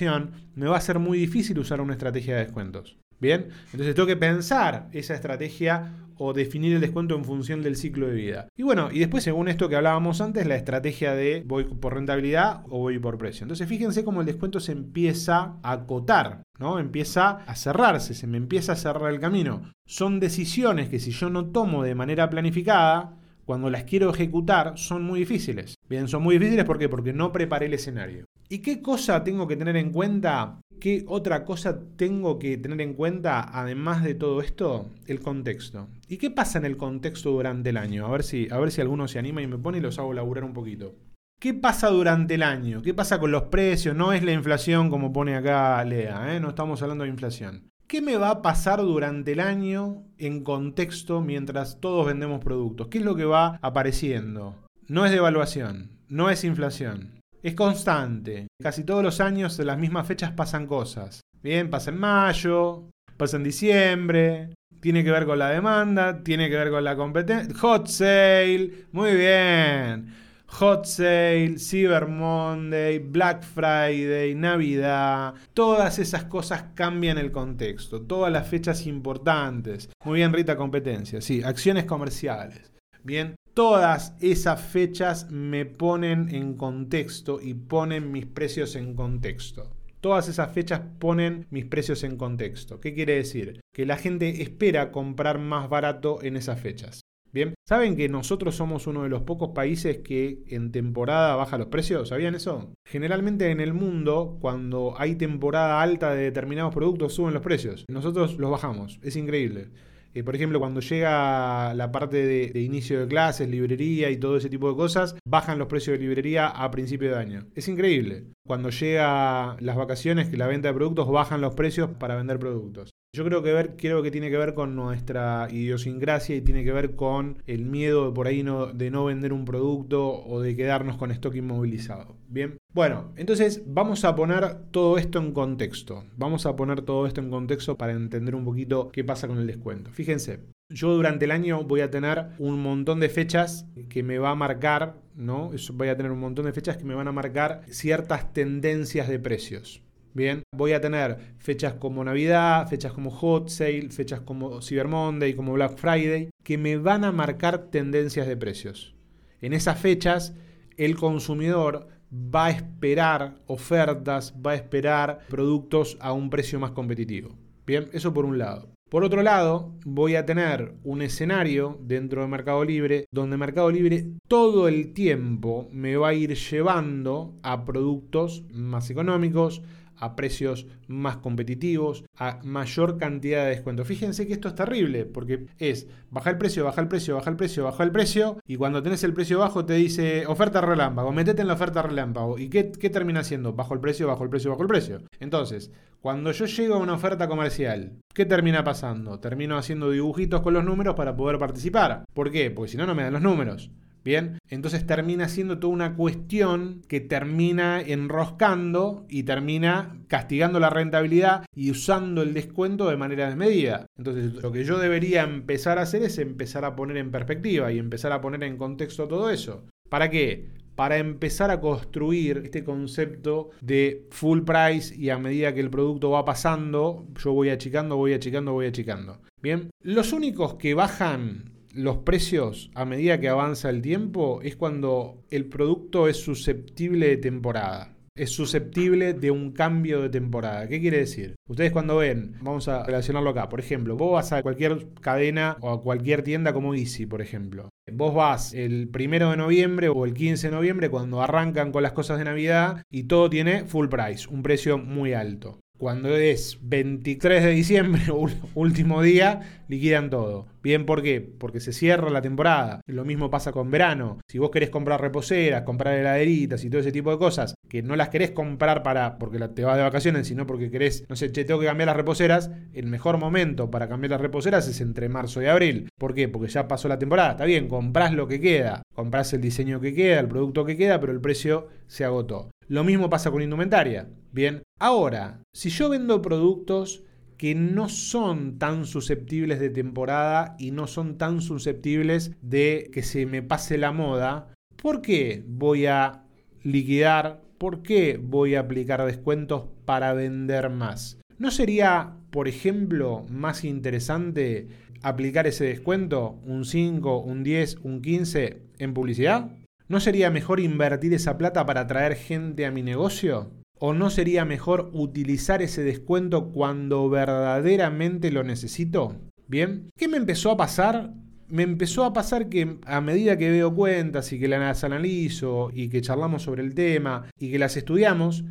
me 0.54 0.66
va 0.66 0.76
a 0.76 0.80
ser 0.80 0.98
muy 0.98 1.18
difícil 1.18 1.58
usar 1.58 1.80
una 1.80 1.94
estrategia 1.94 2.36
de 2.36 2.44
descuentos. 2.44 2.98
Bien, 3.20 3.48
entonces 3.72 3.94
tengo 3.94 4.06
que 4.06 4.16
pensar 4.16 4.88
esa 4.92 5.14
estrategia 5.14 5.92
o 6.16 6.32
definir 6.32 6.74
el 6.74 6.80
descuento 6.80 7.14
en 7.14 7.24
función 7.24 7.62
del 7.62 7.76
ciclo 7.76 8.06
de 8.06 8.14
vida. 8.14 8.48
Y 8.56 8.62
bueno, 8.62 8.90
y 8.90 8.98
después 8.98 9.24
según 9.24 9.48
esto 9.48 9.68
que 9.68 9.76
hablábamos 9.76 10.20
antes, 10.20 10.46
la 10.46 10.56
estrategia 10.56 11.14
de 11.14 11.42
voy 11.46 11.64
por 11.64 11.94
rentabilidad 11.94 12.62
o 12.68 12.78
voy 12.78 12.98
por 12.98 13.18
precio. 13.18 13.44
Entonces 13.44 13.68
fíjense 13.68 14.04
cómo 14.04 14.20
el 14.20 14.26
descuento 14.26 14.60
se 14.60 14.72
empieza 14.72 15.56
a 15.62 15.72
acotar, 15.72 16.42
¿no? 16.58 16.78
Empieza 16.78 17.30
a 17.46 17.54
cerrarse, 17.56 18.14
se 18.14 18.26
me 18.26 18.38
empieza 18.38 18.72
a 18.72 18.76
cerrar 18.76 19.12
el 19.12 19.20
camino. 19.20 19.72
Son 19.86 20.20
decisiones 20.20 20.88
que 20.88 20.98
si 20.98 21.10
yo 21.10 21.30
no 21.30 21.46
tomo 21.46 21.84
de 21.84 21.94
manera 21.94 22.28
planificada, 22.28 23.19
cuando 23.50 23.68
las 23.68 23.82
quiero 23.82 24.10
ejecutar 24.10 24.78
son 24.78 25.02
muy 25.02 25.18
difíciles. 25.18 25.74
Bien, 25.88 26.06
son 26.06 26.22
muy 26.22 26.38
difíciles 26.38 26.64
porque 26.64 26.88
no 27.12 27.32
preparé 27.32 27.66
el 27.66 27.74
escenario. 27.74 28.26
¿Y 28.48 28.60
qué 28.60 28.80
cosa 28.80 29.24
tengo 29.24 29.48
que 29.48 29.56
tener 29.56 29.74
en 29.76 29.90
cuenta? 29.90 30.60
¿Qué 30.78 31.02
otra 31.08 31.44
cosa 31.44 31.80
tengo 31.96 32.38
que 32.38 32.58
tener 32.58 32.80
en 32.80 32.94
cuenta 32.94 33.40
además 33.52 34.04
de 34.04 34.14
todo 34.14 34.40
esto? 34.40 34.92
El 35.08 35.18
contexto. 35.18 35.88
¿Y 36.06 36.18
qué 36.18 36.30
pasa 36.30 36.58
en 36.58 36.64
el 36.64 36.76
contexto 36.76 37.32
durante 37.32 37.70
el 37.70 37.76
año? 37.76 38.06
A 38.06 38.12
ver 38.12 38.22
si, 38.22 38.46
a 38.52 38.58
ver 38.58 38.70
si 38.70 38.82
alguno 38.82 39.08
se 39.08 39.18
anima 39.18 39.42
y 39.42 39.48
me 39.48 39.58
pone 39.58 39.78
y 39.78 39.80
los 39.80 39.98
hago 39.98 40.14
laburar 40.14 40.44
un 40.44 40.52
poquito. 40.52 40.94
¿Qué 41.40 41.52
pasa 41.52 41.88
durante 41.88 42.34
el 42.34 42.44
año? 42.44 42.82
¿Qué 42.82 42.94
pasa 42.94 43.18
con 43.18 43.32
los 43.32 43.42
precios? 43.44 43.96
No 43.96 44.12
es 44.12 44.22
la 44.22 44.30
inflación 44.30 44.90
como 44.90 45.12
pone 45.12 45.34
acá 45.34 45.84
Lea, 45.84 46.36
¿eh? 46.36 46.38
no 46.38 46.50
estamos 46.50 46.80
hablando 46.82 47.02
de 47.02 47.10
inflación. 47.10 47.68
¿Qué 47.90 48.00
me 48.00 48.16
va 48.16 48.30
a 48.30 48.40
pasar 48.40 48.78
durante 48.78 49.32
el 49.32 49.40
año 49.40 50.04
en 50.16 50.44
contexto 50.44 51.20
mientras 51.22 51.80
todos 51.80 52.06
vendemos 52.06 52.38
productos? 52.38 52.86
¿Qué 52.86 52.98
es 52.98 53.04
lo 53.04 53.16
que 53.16 53.24
va 53.24 53.58
apareciendo? 53.62 54.54
No 54.86 55.04
es 55.04 55.10
devaluación, 55.10 55.90
no 56.08 56.30
es 56.30 56.44
inflación. 56.44 57.18
Es 57.42 57.54
constante. 57.54 58.46
Casi 58.62 58.84
todos 58.84 59.02
los 59.02 59.20
años 59.20 59.58
en 59.58 59.66
las 59.66 59.76
mismas 59.76 60.06
fechas 60.06 60.30
pasan 60.30 60.68
cosas. 60.68 61.20
Bien, 61.42 61.68
pasa 61.68 61.90
en 61.90 61.98
mayo, 61.98 62.84
pasa 63.16 63.38
en 63.38 63.42
diciembre, 63.42 64.54
tiene 64.78 65.02
que 65.02 65.10
ver 65.10 65.26
con 65.26 65.40
la 65.40 65.50
demanda, 65.50 66.22
tiene 66.22 66.48
que 66.48 66.58
ver 66.58 66.70
con 66.70 66.84
la 66.84 66.94
competencia. 66.94 67.58
Hot 67.58 67.88
sale, 67.88 68.86
muy 68.92 69.16
bien. 69.16 70.14
Hot 70.52 70.84
Sale, 70.84 71.58
Cyber 71.58 72.06
Monday, 72.08 72.98
Black 72.98 73.42
Friday, 73.42 74.34
Navidad, 74.34 75.34
todas 75.54 75.98
esas 75.98 76.24
cosas 76.24 76.64
cambian 76.74 77.18
el 77.18 77.30
contexto, 77.30 78.02
todas 78.02 78.32
las 78.32 78.48
fechas 78.48 78.86
importantes. 78.86 79.88
Muy 80.04 80.18
bien, 80.18 80.32
Rita, 80.32 80.56
competencia, 80.56 81.20
sí, 81.20 81.42
acciones 81.42 81.84
comerciales. 81.84 82.72
Bien, 83.02 83.36
todas 83.54 84.14
esas 84.20 84.60
fechas 84.60 85.30
me 85.30 85.64
ponen 85.64 86.28
en 86.34 86.54
contexto 86.54 87.40
y 87.40 87.54
ponen 87.54 88.12
mis 88.12 88.26
precios 88.26 88.76
en 88.76 88.94
contexto. 88.94 89.70
Todas 90.00 90.28
esas 90.28 90.52
fechas 90.52 90.82
ponen 90.98 91.46
mis 91.50 91.66
precios 91.66 92.04
en 92.04 92.16
contexto. 92.16 92.80
¿Qué 92.80 92.92
quiere 92.92 93.16
decir? 93.16 93.60
Que 93.72 93.86
la 93.86 93.96
gente 93.96 94.42
espera 94.42 94.90
comprar 94.92 95.38
más 95.38 95.68
barato 95.68 96.22
en 96.22 96.36
esas 96.36 96.60
fechas. 96.60 97.00
Bien, 97.32 97.54
¿saben 97.64 97.96
que 97.96 98.08
nosotros 98.08 98.56
somos 98.56 98.88
uno 98.88 99.04
de 99.04 99.08
los 99.08 99.22
pocos 99.22 99.50
países 99.50 99.98
que 99.98 100.42
en 100.48 100.72
temporada 100.72 101.36
baja 101.36 101.58
los 101.58 101.68
precios? 101.68 102.08
¿Sabían 102.08 102.34
eso? 102.34 102.74
Generalmente 102.84 103.50
en 103.50 103.60
el 103.60 103.72
mundo, 103.72 104.38
cuando 104.40 104.94
hay 104.98 105.14
temporada 105.14 105.80
alta 105.80 106.12
de 106.12 106.24
determinados 106.24 106.74
productos, 106.74 107.14
suben 107.14 107.34
los 107.34 107.42
precios. 107.42 107.84
Nosotros 107.88 108.36
los 108.38 108.50
bajamos, 108.50 108.98
es 109.02 109.14
increíble. 109.14 109.68
Eh, 110.12 110.24
por 110.24 110.34
ejemplo, 110.34 110.58
cuando 110.58 110.80
llega 110.80 111.72
la 111.74 111.92
parte 111.92 112.16
de, 112.16 112.48
de, 112.48 112.60
inicio 112.62 112.98
de 112.98 113.06
clases, 113.06 113.48
librería 113.48 114.10
y 114.10 114.16
todo 114.16 114.36
ese 114.36 114.50
tipo 114.50 114.68
de 114.68 114.74
cosas, 114.74 115.14
bajan 115.24 115.60
los 115.60 115.68
precios 115.68 115.96
de 115.96 116.04
librería 116.04 116.48
a 116.48 116.68
principio 116.72 117.10
de 117.10 117.16
año. 117.16 117.46
Es 117.54 117.68
increíble. 117.68 118.24
Cuando 118.44 118.70
llega 118.70 119.56
las 119.60 119.76
vacaciones, 119.76 120.28
que 120.28 120.36
la 120.36 120.48
venta 120.48 120.66
de 120.66 120.74
productos 120.74 121.08
bajan 121.08 121.40
los 121.40 121.54
precios 121.54 121.90
para 121.90 122.16
vender 122.16 122.40
productos. 122.40 122.90
Yo 123.12 123.24
creo 123.24 123.42
que 123.42 123.52
ver, 123.52 123.74
creo 123.76 124.04
que 124.04 124.12
tiene 124.12 124.30
que 124.30 124.36
ver 124.36 124.54
con 124.54 124.76
nuestra 124.76 125.48
idiosincrasia 125.50 126.36
y 126.36 126.42
tiene 126.42 126.62
que 126.62 126.70
ver 126.70 126.94
con 126.94 127.42
el 127.48 127.64
miedo 127.64 128.06
de 128.06 128.14
por 128.14 128.28
ahí 128.28 128.44
no, 128.44 128.66
de 128.66 128.92
no 128.92 129.04
vender 129.04 129.32
un 129.32 129.44
producto 129.44 130.22
o 130.22 130.40
de 130.40 130.54
quedarnos 130.54 130.96
con 130.96 131.10
stock 131.10 131.34
inmovilizado. 131.34 132.14
Bien. 132.28 132.56
Bueno, 132.72 133.12
entonces 133.16 133.64
vamos 133.66 134.04
a 134.04 134.14
poner 134.14 134.62
todo 134.70 134.96
esto 134.96 135.18
en 135.18 135.32
contexto. 135.32 136.04
Vamos 136.16 136.46
a 136.46 136.54
poner 136.54 136.82
todo 136.82 137.04
esto 137.08 137.20
en 137.20 137.30
contexto 137.30 137.76
para 137.76 137.94
entender 137.94 138.36
un 138.36 138.44
poquito 138.44 138.90
qué 138.92 139.02
pasa 139.02 139.26
con 139.26 139.38
el 139.38 139.48
descuento. 139.48 139.90
Fíjense, 139.90 140.44
yo 140.68 140.94
durante 140.94 141.24
el 141.24 141.32
año 141.32 141.64
voy 141.64 141.80
a 141.80 141.90
tener 141.90 142.26
un 142.38 142.62
montón 142.62 143.00
de 143.00 143.08
fechas 143.08 143.66
que 143.88 144.04
me 144.04 144.18
va 144.18 144.30
a 144.30 144.36
marcar, 144.36 145.00
¿no? 145.16 145.50
Voy 145.74 145.88
a 145.88 145.96
tener 145.96 146.12
un 146.12 146.20
montón 146.20 146.44
de 146.44 146.52
fechas 146.52 146.76
que 146.76 146.84
me 146.84 146.94
van 146.94 147.08
a 147.08 147.12
marcar 147.12 147.62
ciertas 147.70 148.32
tendencias 148.32 149.08
de 149.08 149.18
precios. 149.18 149.82
Bien, 150.12 150.42
voy 150.52 150.72
a 150.72 150.80
tener 150.80 151.34
fechas 151.38 151.74
como 151.74 152.02
Navidad, 152.02 152.66
fechas 152.68 152.92
como 152.92 153.10
Hot 153.10 153.48
Sale, 153.48 153.90
fechas 153.90 154.20
como 154.20 154.60
Cyber 154.60 154.88
Monday, 154.88 155.34
como 155.34 155.52
Black 155.52 155.76
Friday, 155.76 156.30
que 156.42 156.58
me 156.58 156.76
van 156.76 157.04
a 157.04 157.12
marcar 157.12 157.70
tendencias 157.70 158.26
de 158.26 158.36
precios. 158.36 158.96
En 159.40 159.52
esas 159.52 159.78
fechas, 159.78 160.34
el 160.76 160.96
consumidor 160.96 161.86
va 162.12 162.46
a 162.46 162.50
esperar 162.50 163.36
ofertas, 163.46 164.34
va 164.44 164.52
a 164.52 164.56
esperar 164.56 165.20
productos 165.28 165.96
a 166.00 166.12
un 166.12 166.28
precio 166.28 166.58
más 166.58 166.72
competitivo. 166.72 167.36
Bien, 167.64 167.88
eso 167.92 168.12
por 168.12 168.24
un 168.24 168.36
lado. 168.36 168.68
Por 168.90 169.04
otro 169.04 169.22
lado, 169.22 169.72
voy 169.84 170.16
a 170.16 170.26
tener 170.26 170.74
un 170.82 171.00
escenario 171.00 171.78
dentro 171.80 172.22
de 172.22 172.26
Mercado 172.26 172.64
Libre 172.64 173.04
donde 173.12 173.36
Mercado 173.36 173.70
Libre 173.70 174.14
todo 174.26 174.66
el 174.66 174.92
tiempo 174.92 175.68
me 175.70 175.96
va 175.96 176.08
a 176.08 176.14
ir 176.14 176.34
llevando 176.34 177.38
a 177.44 177.64
productos 177.64 178.42
más 178.52 178.90
económicos, 178.90 179.62
a 180.00 180.16
precios 180.16 180.66
más 180.88 181.18
competitivos, 181.18 182.04
a 182.16 182.40
mayor 182.42 182.98
cantidad 182.98 183.44
de 183.44 183.50
descuento. 183.50 183.84
Fíjense 183.84 184.26
que 184.26 184.32
esto 184.32 184.48
es 184.48 184.54
terrible, 184.54 185.04
porque 185.04 185.46
es 185.58 185.86
baja 186.10 186.30
el 186.30 186.38
precio, 186.38 186.64
baja 186.64 186.80
el 186.80 186.88
precio, 186.88 187.14
baja 187.14 187.30
el 187.30 187.36
precio, 187.36 187.64
baja 187.64 187.84
el 187.84 187.92
precio, 187.92 188.38
y 188.46 188.56
cuando 188.56 188.82
tenés 188.82 189.04
el 189.04 189.12
precio 189.12 189.38
bajo 189.38 189.64
te 189.64 189.74
dice 189.74 190.26
oferta 190.26 190.60
relámpago, 190.60 191.12
metete 191.12 191.42
en 191.42 191.48
la 191.48 191.54
oferta 191.54 191.82
relámpago. 191.82 192.38
¿Y 192.38 192.48
qué, 192.48 192.64
termina 192.64 193.22
siendo? 193.22 193.52
Bajo 193.52 193.74
el 193.74 193.80
precio, 193.80 194.08
bajo 194.08 194.24
el 194.24 194.30
precio, 194.30 194.50
bajo 194.50 194.62
el 194.62 194.68
precio. 194.68 195.02
Entonces, 195.20 195.70
cuando 196.00 196.32
yo 196.32 196.46
llego 196.46 196.74
a 196.74 196.78
una 196.78 196.94
oferta 196.94 197.28
comercial, 197.28 197.92
¿qué 198.14 198.24
termina 198.24 198.64
pasando? 198.64 199.20
Termino 199.20 199.56
haciendo 199.56 199.90
dibujitos 199.90 200.40
con 200.40 200.54
los 200.54 200.64
números 200.64 200.94
para 200.94 201.14
poder 201.14 201.38
participar. 201.38 202.04
¿Por 202.14 202.30
qué? 202.30 202.50
Porque 202.50 202.72
si 202.72 202.76
no, 202.76 202.86
no 202.86 202.94
me 202.94 203.02
dan 203.02 203.12
los 203.12 203.22
números. 203.22 203.70
Bien, 204.02 204.38
entonces 204.48 204.86
termina 204.86 205.28
siendo 205.28 205.58
toda 205.58 205.72
una 205.72 205.94
cuestión 205.94 206.82
que 206.88 207.00
termina 207.00 207.82
enroscando 207.82 209.04
y 209.10 209.24
termina 209.24 210.00
castigando 210.08 210.58
la 210.58 210.70
rentabilidad 210.70 211.44
y 211.54 211.70
usando 211.70 212.22
el 212.22 212.32
descuento 212.32 212.88
de 212.88 212.96
manera 212.96 213.26
desmedida. 213.26 213.86
Entonces 213.98 214.42
lo 214.42 214.52
que 214.52 214.64
yo 214.64 214.78
debería 214.78 215.22
empezar 215.22 215.78
a 215.78 215.82
hacer 215.82 216.02
es 216.02 216.18
empezar 216.18 216.64
a 216.64 216.76
poner 216.76 216.96
en 216.96 217.10
perspectiva 217.10 217.70
y 217.72 217.78
empezar 217.78 218.12
a 218.12 218.20
poner 218.20 218.42
en 218.44 218.56
contexto 218.56 219.06
todo 219.06 219.30
eso. 219.30 219.64
¿Para 219.90 220.08
qué? 220.08 220.48
Para 220.76 220.96
empezar 220.96 221.50
a 221.50 221.60
construir 221.60 222.42
este 222.44 222.64
concepto 222.64 223.50
de 223.60 224.06
full 224.10 224.40
price 224.42 224.96
y 224.96 225.10
a 225.10 225.18
medida 225.18 225.52
que 225.52 225.60
el 225.60 225.68
producto 225.68 226.10
va 226.10 226.24
pasando, 226.24 227.06
yo 227.22 227.32
voy 227.34 227.50
achicando, 227.50 227.96
voy 227.96 228.14
achicando, 228.14 228.52
voy 228.52 228.66
achicando. 228.66 229.20
Bien, 229.42 229.70
los 229.82 230.14
únicos 230.14 230.54
que 230.54 230.72
bajan 230.72 231.59
los 231.74 231.98
precios 231.98 232.70
a 232.74 232.84
medida 232.84 233.20
que 233.20 233.28
avanza 233.28 233.70
el 233.70 233.82
tiempo 233.82 234.40
es 234.42 234.56
cuando 234.56 235.22
el 235.30 235.46
producto 235.46 236.08
es 236.08 236.16
susceptible 236.16 237.08
de 237.08 237.16
temporada. 237.16 237.96
Es 238.16 238.30
susceptible 238.30 239.14
de 239.14 239.30
un 239.30 239.52
cambio 239.52 240.02
de 240.02 240.10
temporada. 240.10 240.66
¿Qué 240.68 240.80
quiere 240.80 240.98
decir? 240.98 241.36
Ustedes 241.48 241.72
cuando 241.72 241.96
ven, 241.96 242.36
vamos 242.42 242.68
a 242.68 242.84
relacionarlo 242.84 243.30
acá, 243.30 243.48
por 243.48 243.60
ejemplo, 243.60 243.96
vos 243.96 244.12
vas 244.12 244.32
a 244.32 244.42
cualquier 244.42 244.88
cadena 245.00 245.56
o 245.60 245.70
a 245.70 245.80
cualquier 245.80 246.22
tienda 246.22 246.52
como 246.52 246.74
Easy, 246.74 247.06
por 247.06 247.22
ejemplo. 247.22 247.70
Vos 247.90 248.14
vas 248.14 248.52
el 248.52 248.88
primero 248.88 249.30
de 249.30 249.36
noviembre 249.36 249.88
o 249.88 250.04
el 250.04 250.12
15 250.12 250.48
de 250.48 250.54
noviembre 250.54 250.90
cuando 250.90 251.22
arrancan 251.22 251.72
con 251.72 251.82
las 251.82 251.92
cosas 251.92 252.18
de 252.18 252.24
Navidad 252.24 252.82
y 252.90 253.04
todo 253.04 253.30
tiene 253.30 253.64
full 253.64 253.88
price, 253.88 254.28
un 254.28 254.42
precio 254.42 254.76
muy 254.76 255.12
alto. 255.14 255.60
Cuando 255.80 256.14
es 256.14 256.58
23 256.60 257.42
de 257.42 257.50
diciembre, 257.52 258.02
último 258.54 259.00
día, 259.00 259.62
liquidan 259.66 260.10
todo. 260.10 260.46
Bien, 260.62 260.84
¿por 260.84 261.02
qué? 261.02 261.22
Porque 261.22 261.58
se 261.58 261.72
cierra 261.72 262.10
la 262.10 262.20
temporada. 262.20 262.82
Lo 262.86 263.06
mismo 263.06 263.30
pasa 263.30 263.50
con 263.50 263.70
verano. 263.70 264.18
Si 264.28 264.38
vos 264.38 264.50
querés 264.50 264.68
comprar 264.68 265.00
reposeras, 265.00 265.62
comprar 265.62 265.94
heladeritas 265.94 266.62
y 266.64 266.68
todo 266.68 266.82
ese 266.82 266.92
tipo 266.92 267.10
de 267.10 267.16
cosas, 267.16 267.54
que 267.66 267.82
no 267.82 267.96
las 267.96 268.10
querés 268.10 268.32
comprar 268.32 268.82
para 268.82 269.16
porque 269.16 269.38
te 269.38 269.64
vas 269.64 269.78
de 269.78 269.82
vacaciones, 269.82 270.26
sino 270.26 270.46
porque 270.46 270.70
querés, 270.70 271.06
no 271.08 271.16
sé, 271.16 271.32
che, 271.32 271.46
tengo 271.46 271.60
que 271.60 271.66
cambiar 271.66 271.86
las 271.86 271.96
reposeras, 271.96 272.50
el 272.74 272.84
mejor 272.84 273.16
momento 273.16 273.70
para 273.70 273.88
cambiar 273.88 274.10
las 274.10 274.20
reposeras 274.20 274.68
es 274.68 274.82
entre 274.82 275.08
marzo 275.08 275.40
y 275.40 275.46
abril. 275.46 275.88
¿Por 275.98 276.12
qué? 276.12 276.28
Porque 276.28 276.48
ya 276.48 276.68
pasó 276.68 276.88
la 276.88 276.98
temporada. 276.98 277.30
Está 277.30 277.46
bien, 277.46 277.68
comprás 277.68 278.12
lo 278.12 278.28
que 278.28 278.38
queda, 278.38 278.82
comprás 278.94 279.32
el 279.32 279.40
diseño 279.40 279.80
que 279.80 279.94
queda, 279.94 280.20
el 280.20 280.28
producto 280.28 280.66
que 280.66 280.76
queda, 280.76 281.00
pero 281.00 281.12
el 281.12 281.22
precio 281.22 281.68
se 281.86 282.04
agotó. 282.04 282.50
Lo 282.70 282.84
mismo 282.84 283.10
pasa 283.10 283.32
con 283.32 283.42
indumentaria. 283.42 284.08
Bien, 284.30 284.62
ahora, 284.78 285.42
si 285.52 285.70
yo 285.70 285.88
vendo 285.88 286.22
productos 286.22 287.02
que 287.36 287.56
no 287.56 287.88
son 287.88 288.60
tan 288.60 288.86
susceptibles 288.86 289.58
de 289.58 289.70
temporada 289.70 290.54
y 290.56 290.70
no 290.70 290.86
son 290.86 291.18
tan 291.18 291.40
susceptibles 291.40 292.30
de 292.42 292.88
que 292.92 293.02
se 293.02 293.26
me 293.26 293.42
pase 293.42 293.76
la 293.76 293.90
moda, 293.90 294.54
¿por 294.80 295.02
qué 295.02 295.42
voy 295.48 295.86
a 295.86 296.22
liquidar? 296.62 297.42
¿Por 297.58 297.82
qué 297.82 298.20
voy 298.22 298.54
a 298.54 298.60
aplicar 298.60 299.04
descuentos 299.04 299.64
para 299.84 300.12
vender 300.12 300.70
más? 300.70 301.18
¿No 301.38 301.50
sería, 301.50 302.12
por 302.30 302.46
ejemplo, 302.46 303.26
más 303.28 303.64
interesante 303.64 304.68
aplicar 305.02 305.48
ese 305.48 305.64
descuento, 305.64 306.38
un 306.44 306.64
5, 306.64 307.18
un 307.18 307.42
10, 307.42 307.78
un 307.82 308.00
15 308.00 308.62
en 308.78 308.94
publicidad? 308.94 309.50
¿No 309.90 309.98
sería 309.98 310.30
mejor 310.30 310.60
invertir 310.60 311.12
esa 311.14 311.36
plata 311.36 311.66
para 311.66 311.80
atraer 311.80 312.14
gente 312.14 312.64
a 312.64 312.70
mi 312.70 312.80
negocio? 312.80 313.50
¿O 313.76 313.92
no 313.92 314.08
sería 314.08 314.44
mejor 314.44 314.88
utilizar 314.92 315.62
ese 315.62 315.82
descuento 315.82 316.52
cuando 316.52 317.10
verdaderamente 317.10 318.30
lo 318.30 318.44
necesito? 318.44 319.16
Bien, 319.48 319.90
¿qué 319.96 320.06
me 320.06 320.16
empezó 320.16 320.52
a 320.52 320.56
pasar? 320.56 321.12
Me 321.48 321.64
empezó 321.64 322.04
a 322.04 322.12
pasar 322.12 322.48
que 322.48 322.76
a 322.86 323.00
medida 323.00 323.36
que 323.36 323.50
veo 323.50 323.74
cuentas 323.74 324.32
y 324.32 324.38
que 324.38 324.46
las 324.46 324.84
analizo 324.84 325.72
y 325.74 325.88
que 325.88 326.02
charlamos 326.02 326.44
sobre 326.44 326.62
el 326.62 326.76
tema 326.76 327.26
y 327.36 327.50
que 327.50 327.58
las 327.58 327.76
estudiamos, 327.76 328.44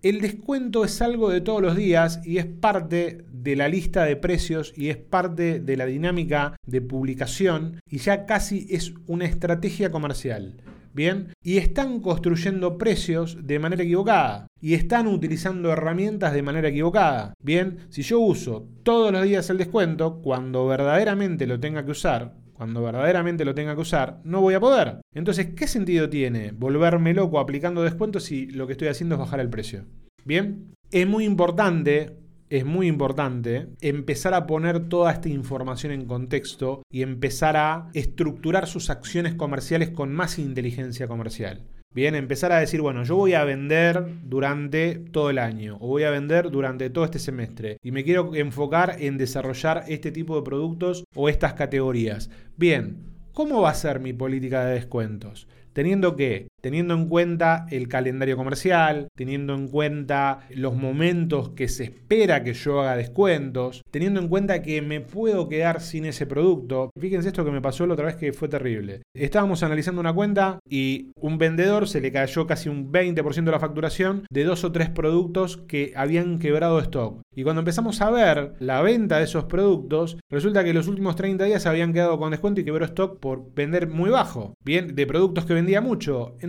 el 0.00 0.22
descuento 0.22 0.86
es 0.86 1.02
algo 1.02 1.28
de 1.28 1.42
todos 1.42 1.60
los 1.60 1.76
días 1.76 2.22
y 2.24 2.38
es 2.38 2.46
parte 2.46 3.26
de 3.30 3.56
la 3.56 3.68
lista 3.68 4.04
de 4.04 4.16
precios 4.16 4.72
y 4.74 4.88
es 4.88 4.96
parte 4.96 5.60
de 5.60 5.76
la 5.76 5.84
dinámica 5.84 6.56
de 6.64 6.80
publicación 6.80 7.78
y 7.90 7.98
ya 7.98 8.24
casi 8.24 8.66
es 8.70 8.94
una 9.06 9.26
estrategia 9.26 9.90
comercial. 9.90 10.62
Bien, 10.98 11.32
y 11.44 11.58
están 11.58 12.00
construyendo 12.00 12.76
precios 12.76 13.46
de 13.46 13.60
manera 13.60 13.84
equivocada 13.84 14.48
y 14.60 14.74
están 14.74 15.06
utilizando 15.06 15.70
herramientas 15.70 16.32
de 16.32 16.42
manera 16.42 16.70
equivocada. 16.70 17.34
Bien, 17.40 17.86
si 17.88 18.02
yo 18.02 18.18
uso 18.18 18.66
todos 18.82 19.12
los 19.12 19.22
días 19.22 19.48
el 19.48 19.58
descuento, 19.58 20.20
cuando 20.20 20.66
verdaderamente 20.66 21.46
lo 21.46 21.60
tenga 21.60 21.84
que 21.84 21.92
usar, 21.92 22.34
cuando 22.52 22.82
verdaderamente 22.82 23.44
lo 23.44 23.54
tenga 23.54 23.76
que 23.76 23.82
usar, 23.82 24.18
no 24.24 24.40
voy 24.40 24.54
a 24.54 24.60
poder. 24.60 25.00
Entonces, 25.14 25.54
¿qué 25.54 25.68
sentido 25.68 26.10
tiene 26.10 26.50
volverme 26.50 27.14
loco 27.14 27.38
aplicando 27.38 27.84
descuentos 27.84 28.24
si 28.24 28.46
lo 28.46 28.66
que 28.66 28.72
estoy 28.72 28.88
haciendo 28.88 29.14
es 29.14 29.20
bajar 29.20 29.38
el 29.38 29.50
precio? 29.50 29.84
Bien, 30.24 30.74
es 30.90 31.06
muy 31.06 31.24
importante 31.24 32.16
es 32.50 32.64
muy 32.64 32.86
importante 32.86 33.68
empezar 33.80 34.34
a 34.34 34.46
poner 34.46 34.88
toda 34.88 35.12
esta 35.12 35.28
información 35.28 35.92
en 35.92 36.06
contexto 36.06 36.82
y 36.90 37.02
empezar 37.02 37.56
a 37.56 37.90
estructurar 37.94 38.66
sus 38.66 38.90
acciones 38.90 39.34
comerciales 39.34 39.90
con 39.90 40.12
más 40.12 40.38
inteligencia 40.38 41.08
comercial. 41.08 41.64
Bien, 41.94 42.14
empezar 42.14 42.52
a 42.52 42.60
decir, 42.60 42.82
bueno, 42.82 43.02
yo 43.02 43.16
voy 43.16 43.32
a 43.32 43.44
vender 43.44 44.06
durante 44.22 44.96
todo 44.96 45.30
el 45.30 45.38
año 45.38 45.78
o 45.80 45.88
voy 45.88 46.04
a 46.04 46.10
vender 46.10 46.50
durante 46.50 46.90
todo 46.90 47.04
este 47.04 47.18
semestre 47.18 47.78
y 47.82 47.92
me 47.92 48.04
quiero 48.04 48.34
enfocar 48.34 48.96
en 49.00 49.16
desarrollar 49.16 49.84
este 49.88 50.12
tipo 50.12 50.36
de 50.36 50.42
productos 50.42 51.04
o 51.14 51.28
estas 51.28 51.54
categorías. 51.54 52.30
Bien, 52.56 52.98
¿cómo 53.32 53.62
va 53.62 53.70
a 53.70 53.74
ser 53.74 54.00
mi 54.00 54.12
política 54.12 54.66
de 54.66 54.74
descuentos? 54.74 55.48
Teniendo 55.72 56.14
que 56.14 56.48
teniendo 56.60 56.94
en 56.94 57.08
cuenta 57.08 57.66
el 57.70 57.88
calendario 57.88 58.36
comercial, 58.36 59.08
teniendo 59.14 59.54
en 59.54 59.68
cuenta 59.68 60.40
los 60.50 60.74
momentos 60.74 61.50
que 61.50 61.68
se 61.68 61.84
espera 61.84 62.42
que 62.42 62.54
yo 62.54 62.80
haga 62.80 62.96
descuentos, 62.96 63.82
teniendo 63.90 64.20
en 64.20 64.28
cuenta 64.28 64.62
que 64.62 64.82
me 64.82 65.00
puedo 65.00 65.48
quedar 65.48 65.80
sin 65.80 66.04
ese 66.04 66.26
producto. 66.26 66.90
Fíjense 66.98 67.28
esto 67.28 67.44
que 67.44 67.50
me 67.50 67.60
pasó 67.60 67.86
la 67.86 67.94
otra 67.94 68.06
vez 68.06 68.16
que 68.16 68.32
fue 68.32 68.48
terrible. 68.48 69.02
Estábamos 69.14 69.62
analizando 69.62 70.00
una 70.00 70.12
cuenta 70.12 70.58
y 70.68 71.10
un 71.20 71.38
vendedor 71.38 71.88
se 71.88 72.00
le 72.00 72.12
cayó 72.12 72.46
casi 72.46 72.68
un 72.68 72.92
20% 72.92 73.44
de 73.44 73.50
la 73.50 73.60
facturación 73.60 74.24
de 74.30 74.44
dos 74.44 74.64
o 74.64 74.72
tres 74.72 74.90
productos 74.90 75.56
que 75.56 75.92
habían 75.96 76.38
quebrado 76.38 76.78
stock. 76.80 77.20
Y 77.34 77.44
cuando 77.44 77.60
empezamos 77.60 78.00
a 78.00 78.10
ver 78.10 78.54
la 78.58 78.82
venta 78.82 79.18
de 79.18 79.24
esos 79.24 79.44
productos, 79.44 80.18
resulta 80.28 80.64
que 80.64 80.74
los 80.74 80.88
últimos 80.88 81.14
30 81.16 81.44
días 81.44 81.66
habían 81.66 81.92
quedado 81.92 82.18
con 82.18 82.30
descuento 82.30 82.60
y 82.60 82.64
quebró 82.64 82.84
stock 82.84 83.20
por 83.20 83.54
vender 83.54 83.88
muy 83.88 84.10
bajo. 84.10 84.54
Bien, 84.64 84.94
de 84.96 85.06
productos 85.06 85.44
que 85.44 85.54
vendía 85.54 85.80
mucho. 85.80 86.34
Entonces, 86.40 86.48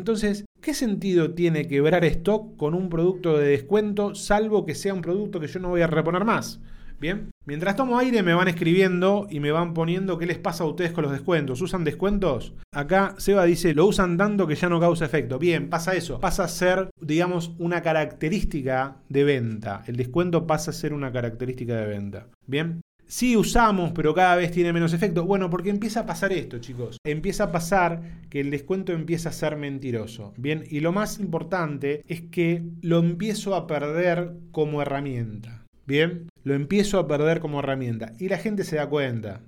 ¿qué 0.62 0.74
sentido 0.74 1.34
tiene 1.34 1.68
quebrar 1.68 2.04
stock 2.06 2.56
con 2.58 2.74
un 2.74 2.90
producto 2.90 3.38
de 3.38 3.48
descuento, 3.48 4.16
salvo 4.16 4.66
que 4.66 4.76
sea 4.76 4.94
un 4.94 5.02
producto 5.02 5.40
que 5.40 5.48
yo 5.48 5.60
no 5.60 5.70
voy 5.70 5.82
a 5.82 5.88
reponer 5.88 6.26
más? 6.26 6.60
Bien, 7.00 7.32
mientras 7.46 7.78
tomo 7.78 7.98
aire 7.98 8.24
me 8.24 8.34
van 8.34 8.50
escribiendo 8.50 9.26
y 9.30 9.40
me 9.40 9.52
van 9.52 9.74
poniendo 9.74 10.18
qué 10.18 10.26
les 10.26 10.38
pasa 10.38 10.66
a 10.66 10.68
ustedes 10.68 10.92
con 10.92 11.04
los 11.04 11.14
descuentos. 11.14 11.62
¿Usan 11.62 11.86
descuentos? 11.86 12.54
Acá 12.74 13.16
Seba 13.18 13.46
dice, 13.46 13.74
lo 13.74 13.86
usan 13.86 14.18
tanto 14.18 14.48
que 14.48 14.56
ya 14.56 14.68
no 14.68 14.82
causa 14.82 15.06
efecto. 15.06 15.40
Bien, 15.40 15.70
pasa 15.70 15.96
eso. 15.96 16.20
Pasa 16.20 16.44
a 16.44 16.50
ser, 16.50 16.90
digamos, 17.00 17.54
una 17.58 17.82
característica 17.82 18.98
de 19.08 19.24
venta. 19.24 19.84
El 19.88 19.96
descuento 19.96 20.46
pasa 20.46 20.72
a 20.72 20.74
ser 20.74 20.94
una 20.94 21.14
característica 21.14 21.76
de 21.78 21.88
venta. 21.88 22.28
Bien, 22.46 22.82
Sí 23.10 23.36
usamos, 23.36 23.92
pero 23.94 24.14
cada 24.14 24.36
vez 24.36 24.52
tiene 24.52 24.72
menos 24.72 24.94
efecto. 24.94 25.26
Bueno, 25.26 25.50
porque 25.50 25.72
empieza 25.72 26.02
a 26.02 26.06
pasar 26.06 26.32
esto, 26.32 26.60
chicos. 26.60 27.00
Empieza 27.04 27.46
a 27.46 27.52
pasar 27.52 28.04
que 28.30 28.40
el 28.40 28.52
descuento 28.52 28.94
empieza 28.94 29.30
a 29.30 29.34
ser 29.34 29.56
mentiroso. 29.56 30.32
Bien, 30.38 30.64
y 30.70 30.80
lo 30.82 30.92
más 30.92 31.20
importante 31.20 32.04
es 32.08 32.22
que 32.22 32.62
lo 32.82 33.00
empiezo 33.00 33.56
a 33.56 33.66
perder 33.66 34.34
como 34.52 34.84
herramienta. 34.84 35.66
Bien, 35.88 36.30
lo 36.44 36.54
empiezo 36.54 37.00
a 37.00 37.08
perder 37.08 37.40
como 37.40 37.62
herramienta. 37.62 38.14
Y 38.20 38.30
la 38.30 38.38
gente 38.38 38.64
se 38.64 38.76
da 38.76 38.88
cuenta. 38.88 39.42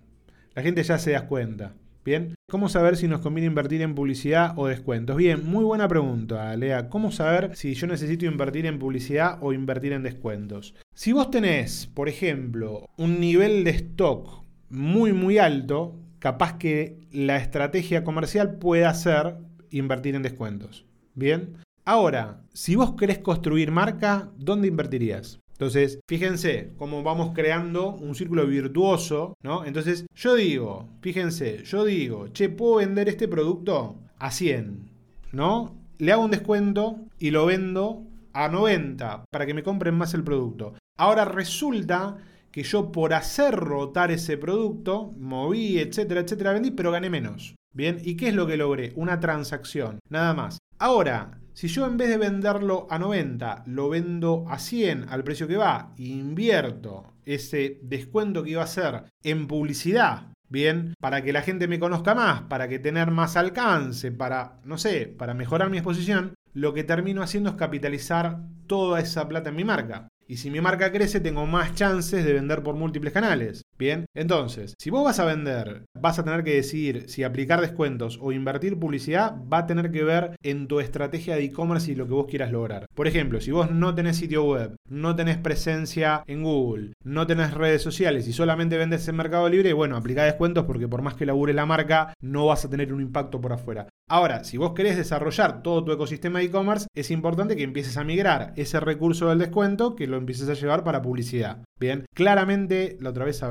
La 0.56 0.63
gente 0.63 0.82
ya 0.82 0.97
se 0.97 1.12
da 1.12 1.28
cuenta. 1.28 1.76
Bien, 2.03 2.33
¿cómo 2.49 2.67
saber 2.67 2.97
si 2.97 3.07
nos 3.07 3.21
conviene 3.21 3.45
invertir 3.45 3.83
en 3.83 3.93
publicidad 3.93 4.53
o 4.55 4.65
descuentos? 4.65 5.15
Bien, 5.17 5.45
muy 5.45 5.63
buena 5.63 5.87
pregunta, 5.87 6.55
Lea. 6.55 6.89
¿Cómo 6.89 7.11
saber 7.11 7.55
si 7.55 7.75
yo 7.75 7.85
necesito 7.85 8.25
invertir 8.25 8.65
en 8.65 8.79
publicidad 8.79 9.37
o 9.41 9.53
invertir 9.53 9.93
en 9.93 10.01
descuentos? 10.01 10.73
Si 10.95 11.11
vos 11.11 11.29
tenés, 11.29 11.85
por 11.85 12.09
ejemplo, 12.09 12.89
un 12.97 13.19
nivel 13.19 13.63
de 13.63 13.71
stock 13.71 14.43
muy, 14.69 15.13
muy 15.13 15.37
alto, 15.37 15.99
capaz 16.17 16.57
que 16.57 17.01
la 17.11 17.37
estrategia 17.37 18.03
comercial 18.03 18.55
pueda 18.55 18.91
ser 18.95 19.37
invertir 19.69 20.15
en 20.15 20.23
descuentos. 20.23 20.87
Bien. 21.13 21.57
Ahora, 21.85 22.41
si 22.53 22.75
vos 22.75 22.95
querés 22.95 23.19
construir 23.19 23.69
marca, 23.69 24.31
¿dónde 24.37 24.67
invertirías? 24.67 25.40
Entonces, 25.62 26.00
fíjense 26.08 26.71
cómo 26.80 27.04
vamos 27.04 27.34
creando 27.36 27.91
un 27.91 28.15
círculo 28.15 28.47
virtuoso, 28.47 29.36
¿no? 29.43 29.63
Entonces, 29.63 30.08
yo 30.15 30.34
digo, 30.34 30.89
fíjense, 31.02 31.63
yo 31.63 31.86
digo, 31.86 32.30
che, 32.30 32.50
¿puedo 32.50 32.78
vender 32.78 33.08
este 33.10 33.28
producto 33.28 33.95
a 34.17 34.32
100? 34.32 34.89
¿No? 35.34 35.76
Le 36.00 36.13
hago 36.13 36.26
un 36.26 36.32
descuento 36.32 37.02
y 37.19 37.30
lo 37.30 37.45
vendo 37.45 38.08
a 38.34 38.47
90 38.47 39.26
para 39.30 39.45
que 39.45 39.54
me 39.54 39.62
compren 39.62 39.93
más 39.93 40.15
el 40.15 40.24
producto. 40.24 40.74
Ahora 40.97 41.26
resulta 41.26 42.17
que 42.50 42.63
yo 42.63 42.91
por 42.91 43.13
hacer 43.13 43.54
rotar 43.54 44.10
ese 44.10 44.38
producto, 44.38 45.13
moví, 45.19 45.78
etcétera, 45.78 46.21
etcétera, 46.21 46.54
vendí, 46.54 46.71
pero 46.71 46.89
gané 46.89 47.12
menos. 47.12 47.54
Bien, 47.71 48.02
¿y 48.04 48.17
qué 48.17 48.30
es 48.30 48.34
lo 48.34 48.47
que 48.47 48.58
logré? 48.58 48.93
Una 48.95 49.19
transacción, 49.19 50.00
nada 50.10 50.34
más. 50.34 50.58
Ahora, 50.80 51.39
si 51.53 51.67
yo 51.67 51.85
en 51.85 51.97
vez 51.97 52.09
de 52.09 52.17
venderlo 52.17 52.87
a 52.89 52.97
90, 52.97 53.63
lo 53.67 53.89
vendo 53.89 54.45
a 54.49 54.59
100 54.59 55.09
al 55.09 55.23
precio 55.23 55.47
que 55.47 55.57
va, 55.57 55.93
e 55.97 56.03
invierto 56.03 57.13
ese 57.25 57.79
descuento 57.83 58.43
que 58.43 58.51
iba 58.51 58.61
a 58.61 58.65
hacer 58.65 59.03
en 59.23 59.47
publicidad, 59.47 60.31
bien, 60.49 60.93
para 60.99 61.23
que 61.23 61.33
la 61.33 61.41
gente 61.41 61.67
me 61.67 61.79
conozca 61.79 62.15
más, 62.15 62.43
para 62.43 62.67
que 62.67 62.79
tener 62.79 63.11
más 63.11 63.37
alcance, 63.37 64.11
para, 64.11 64.59
no 64.63 64.77
sé, 64.77 65.07
para 65.07 65.33
mejorar 65.33 65.69
mi 65.69 65.77
exposición, 65.77 66.35
lo 66.53 66.73
que 66.73 66.83
termino 66.83 67.21
haciendo 67.21 67.51
es 67.51 67.55
capitalizar 67.55 68.39
toda 68.67 68.99
esa 68.99 69.27
plata 69.27 69.49
en 69.49 69.55
mi 69.55 69.63
marca. 69.63 70.07
Y 70.27 70.37
si 70.37 70.49
mi 70.49 70.61
marca 70.61 70.91
crece, 70.91 71.19
tengo 71.19 71.45
más 71.45 71.75
chances 71.75 72.23
de 72.23 72.33
vender 72.33 72.63
por 72.63 72.75
múltiples 72.75 73.11
canales. 73.11 73.63
Bien, 73.82 74.06
entonces, 74.13 74.76
si 74.78 74.91
vos 74.91 75.04
vas 75.04 75.20
a 75.20 75.26
vender, 75.26 75.88
vas 76.00 76.20
a 76.20 76.24
tener 76.24 76.44
que 76.44 76.54
decidir 76.54 77.10
si 77.10 77.24
aplicar 77.24 77.62
descuentos 77.62 78.20
o 78.22 78.32
invertir 78.32 78.78
publicidad, 78.78 79.38
va 79.52 79.58
a 79.58 79.65
tener 79.65 79.91
que 79.91 80.04
ver 80.04 80.36
en 80.44 80.67
tu 80.67 80.80
estrategia 80.80 81.34
de 81.34 81.46
e-commerce 81.46 81.91
y 81.91 81.96
lo 81.96 82.06
que 82.06 82.13
vos 82.13 82.28
quieras 82.28 82.52
lograr. 82.52 82.86
Por 82.94 83.08
ejemplo, 83.08 83.41
si 83.41 83.50
vos 83.50 83.72
no 83.72 83.96
tenés 83.96 84.17
sitio 84.17 84.44
web, 84.44 84.76
no 84.88 85.15
tenés 85.15 85.39
presencia 85.39 86.24
en 86.28 86.44
Google, 86.44 86.94
no 87.04 87.26
tenés 87.26 87.56
redes 87.56 87.82
sociales 87.82 88.28
y 88.28 88.34
solamente 88.34 88.78
vendes 88.78 89.08
en 89.08 89.15
Mercado 89.15 89.50
Libre, 89.50 89.74
bueno, 89.74 89.98
aplica 89.98 90.26
descuentos 90.26 90.65
porque 90.65 90.88
por 90.88 91.02
más 91.02 91.15
que 91.15 91.26
labure 91.26 91.54
la 91.56 91.65
marca, 91.65 92.13
no 92.22 92.46
vas 92.46 92.63
a 92.63 92.70
tener 92.70 92.94
un 92.94 93.02
impacto 93.02 93.41
por 93.41 93.52
afuera. 93.52 93.88
Ahora, 94.08 94.44
si 94.44 94.58
vos 94.58 94.74
querés 94.74 94.98
desarrollar 94.98 95.63
todo 95.63 95.84
tu 95.84 95.91
ecosistema 95.91 96.38
de 96.38 96.46
e-commerce, 96.46 96.86
es 96.94 97.10
importante 97.10 97.56
que 97.56 97.63
empieces 97.63 97.98
a 97.98 98.04
migrar 98.04 98.54
ese 98.58 98.80
recurso 98.80 99.30
del 99.30 99.39
descuento, 99.39 99.96
que 99.96 100.06
lo 100.06 100.17
empieces 100.17 100.50
a 100.50 100.54
llevar 100.54 100.84
para 100.84 101.02
publicidad. 101.02 101.63
Bien, 101.80 102.06
claramente, 102.13 102.98
la 103.00 103.10
otra 103.10 103.26
vez 103.26 103.41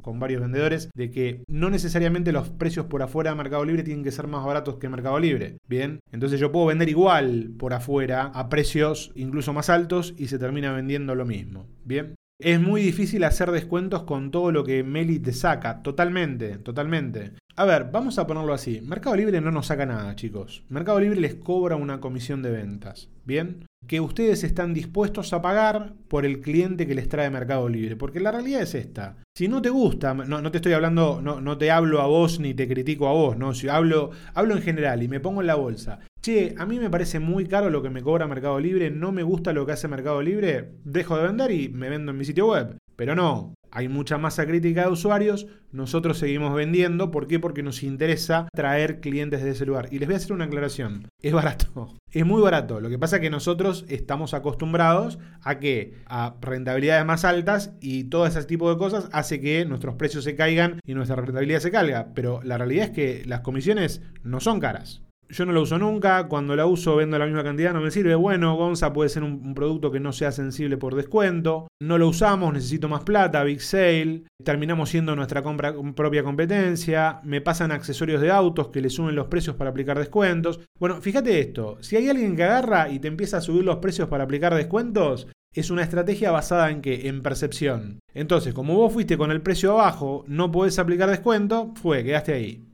con 0.00 0.20
varios 0.20 0.40
vendedores 0.40 0.90
de 0.94 1.10
que 1.10 1.42
no 1.48 1.70
necesariamente 1.70 2.32
los 2.32 2.48
precios 2.50 2.86
por 2.86 3.02
afuera 3.02 3.30
de 3.30 3.36
Mercado 3.36 3.64
Libre 3.64 3.82
tienen 3.82 4.04
que 4.04 4.12
ser 4.12 4.26
más 4.26 4.44
baratos 4.44 4.76
que 4.76 4.88
Mercado 4.88 5.18
Libre. 5.18 5.56
Bien, 5.68 6.00
entonces 6.12 6.38
yo 6.38 6.52
puedo 6.52 6.66
vender 6.66 6.88
igual 6.88 7.50
por 7.58 7.74
afuera 7.74 8.30
a 8.34 8.48
precios 8.48 9.12
incluso 9.14 9.52
más 9.52 9.70
altos 9.70 10.14
y 10.16 10.28
se 10.28 10.38
termina 10.38 10.72
vendiendo 10.72 11.14
lo 11.14 11.24
mismo. 11.24 11.66
Bien, 11.84 12.14
es 12.38 12.60
muy 12.60 12.80
difícil 12.80 13.24
hacer 13.24 13.50
descuentos 13.50 14.04
con 14.04 14.30
todo 14.30 14.50
lo 14.50 14.64
que 14.64 14.82
Meli 14.82 15.18
te 15.18 15.32
saca. 15.32 15.82
Totalmente, 15.82 16.56
totalmente. 16.58 17.32
A 17.56 17.66
ver, 17.66 17.90
vamos 17.92 18.18
a 18.18 18.26
ponerlo 18.26 18.54
así. 18.54 18.80
Mercado 18.80 19.16
Libre 19.16 19.40
no 19.42 19.50
nos 19.50 19.66
saca 19.66 19.84
nada, 19.84 20.16
chicos. 20.16 20.64
Mercado 20.70 21.00
Libre 21.00 21.20
les 21.20 21.34
cobra 21.34 21.76
una 21.76 22.00
comisión 22.00 22.40
de 22.42 22.50
ventas. 22.50 23.10
¿Bien? 23.26 23.66
Que 23.86 24.00
ustedes 24.00 24.44
están 24.44 24.72
dispuestos 24.72 25.32
a 25.32 25.42
pagar 25.42 25.94
por 26.08 26.24
el 26.24 26.40
cliente 26.40 26.86
que 26.86 26.94
les 26.94 27.08
trae 27.08 27.30
Mercado 27.30 27.68
Libre. 27.68 27.96
Porque 27.96 28.20
la 28.20 28.30
realidad 28.30 28.62
es 28.62 28.74
esta. 28.74 29.16
Si 29.36 29.48
no 29.48 29.62
te 29.62 29.70
gusta, 29.70 30.14
no, 30.14 30.50
te 30.50 30.58
estoy 30.58 30.74
hablando, 30.74 31.20
no, 31.22 31.40
no, 31.40 31.58
te 31.58 31.70
hablo 31.70 32.00
a 32.00 32.06
vos 32.06 32.40
ni 32.40 32.54
te 32.54 32.68
critico 32.68 33.08
a 33.08 33.12
vos, 33.12 33.36
¿no? 33.36 33.54
Si 33.54 33.68
hablo, 33.68 34.10
hablo 34.34 34.54
en 34.54 34.62
general 34.62 35.02
y 35.02 35.08
me 35.08 35.20
pongo 35.20 35.40
en 35.40 35.46
la 35.46 35.54
bolsa. 35.54 36.00
Che, 36.20 36.54
a 36.58 36.66
mí 36.66 36.78
me 36.78 36.90
parece 36.90 37.18
muy 37.18 37.46
caro 37.46 37.70
lo 37.70 37.82
que 37.82 37.88
me 37.88 38.02
cobra 38.02 38.28
Mercado 38.28 38.60
Libre, 38.60 38.90
no 38.90 39.10
me 39.10 39.22
gusta 39.22 39.54
lo 39.54 39.64
que 39.64 39.72
hace 39.72 39.88
Mercado 39.88 40.20
Libre, 40.20 40.72
dejo 40.84 41.16
de 41.16 41.26
vender 41.26 41.50
y 41.50 41.70
me 41.70 41.88
vendo 41.88 42.12
en 42.12 42.18
mi 42.18 42.26
sitio 42.26 42.48
web. 42.48 42.76
Pero 42.96 43.14
no, 43.14 43.54
hay 43.70 43.88
mucha 43.88 44.18
masa 44.18 44.46
crítica 44.46 44.82
de 44.82 44.88
usuarios, 44.88 45.46
nosotros 45.72 46.18
seguimos 46.18 46.54
vendiendo. 46.54 47.10
¿Por 47.10 47.26
qué? 47.26 47.38
Porque 47.38 47.62
nos 47.62 47.82
interesa 47.82 48.48
traer 48.52 49.00
clientes 49.00 49.42
de 49.42 49.50
ese 49.50 49.66
lugar. 49.66 49.88
Y 49.90 49.98
les 49.98 50.08
voy 50.08 50.14
a 50.14 50.16
hacer 50.16 50.32
una 50.32 50.44
aclaración. 50.44 51.08
Es 51.22 51.32
barato. 51.32 51.96
Es 52.12 52.26
muy 52.26 52.42
barato. 52.42 52.80
Lo 52.80 52.88
que 52.88 52.98
pasa 52.98 53.16
es 53.16 53.22
que 53.22 53.30
nosotros 53.30 53.84
estamos 53.88 54.34
acostumbrados 54.34 55.20
a 55.44 55.60
que 55.60 55.94
a 56.06 56.34
rentabilidades 56.40 57.06
más 57.06 57.24
altas 57.24 57.72
y 57.80 58.02
todo 58.02 58.26
ese 58.26 58.42
tipo 58.42 58.68
de 58.68 58.78
cosas 58.78 59.08
hace 59.12 59.40
que 59.40 59.64
nuestros 59.64 59.94
precios 59.94 60.24
se 60.24 60.34
caigan 60.34 60.80
y 60.84 60.94
nuestra 60.94 61.14
rentabilidad 61.14 61.60
se 61.60 61.70
caiga. 61.70 62.08
Pero 62.12 62.40
la 62.42 62.58
realidad 62.58 62.86
es 62.86 62.90
que 62.90 63.22
las 63.26 63.42
comisiones 63.42 64.02
no 64.24 64.40
son 64.40 64.58
caras 64.58 65.02
yo 65.30 65.46
no 65.46 65.52
la 65.52 65.60
uso 65.60 65.78
nunca, 65.78 66.26
cuando 66.28 66.56
la 66.56 66.66
uso 66.66 66.96
vendo 66.96 67.18
la 67.18 67.26
misma 67.26 67.44
cantidad, 67.44 67.72
no 67.72 67.80
me 67.80 67.90
sirve. 67.90 68.14
Bueno, 68.14 68.56
Gonza 68.56 68.92
puede 68.92 69.08
ser 69.08 69.22
un, 69.22 69.54
producto 69.54 69.90
que 69.90 70.00
no 70.00 70.12
sea 70.12 70.32
sensible 70.32 70.76
por 70.76 70.94
descuento. 70.94 71.68
No 71.80 71.98
lo 71.98 72.08
usamos, 72.08 72.52
necesito 72.52 72.88
más 72.88 73.02
plata, 73.04 73.44
Big 73.44 73.60
Sale. 73.60 74.24
Terminamos 74.44 74.90
siendo 74.90 75.14
nuestra 75.16 75.42
compra, 75.42 75.74
propia 75.94 76.22
competencia. 76.22 77.20
Me 77.24 77.40
pasan 77.40 77.72
accesorios 77.72 78.20
de 78.20 78.30
autos 78.30 78.68
que 78.68 78.80
le 78.80 78.90
suben 78.90 79.14
los 79.14 79.28
precios 79.28 79.56
para 79.56 79.70
aplicar 79.70 79.98
descuentos. 79.98 80.60
Bueno, 80.78 81.00
fíjate 81.00 81.40
esto, 81.40 81.78
si 81.80 81.96
hay 81.96 82.08
alguien 82.08 82.36
que 82.36 82.44
agarra 82.44 82.88
y 82.90 82.98
te 82.98 83.08
empieza 83.08 83.38
a 83.38 83.42
subir 83.42 83.64
los 83.64 83.76
precios 83.76 84.08
para 84.08 84.24
aplicar 84.24 84.54
descuentos, 84.54 85.28
es 85.52 85.70
una 85.70 85.82
estrategia 85.82 86.30
basada 86.30 86.70
en 86.70 86.80
qué? 86.80 87.08
En 87.08 87.22
percepción. 87.22 88.00
Entonces, 88.14 88.54
como 88.54 88.74
vos 88.74 88.92
fuiste 88.92 89.18
con 89.18 89.30
el 89.30 89.42
precio 89.42 89.72
abajo, 89.72 90.24
no 90.28 90.50
podés 90.50 90.78
aplicar 90.78 91.10
descuento, 91.10 91.72
fue, 91.74 92.04
quedaste 92.04 92.32
ahí. 92.32 92.64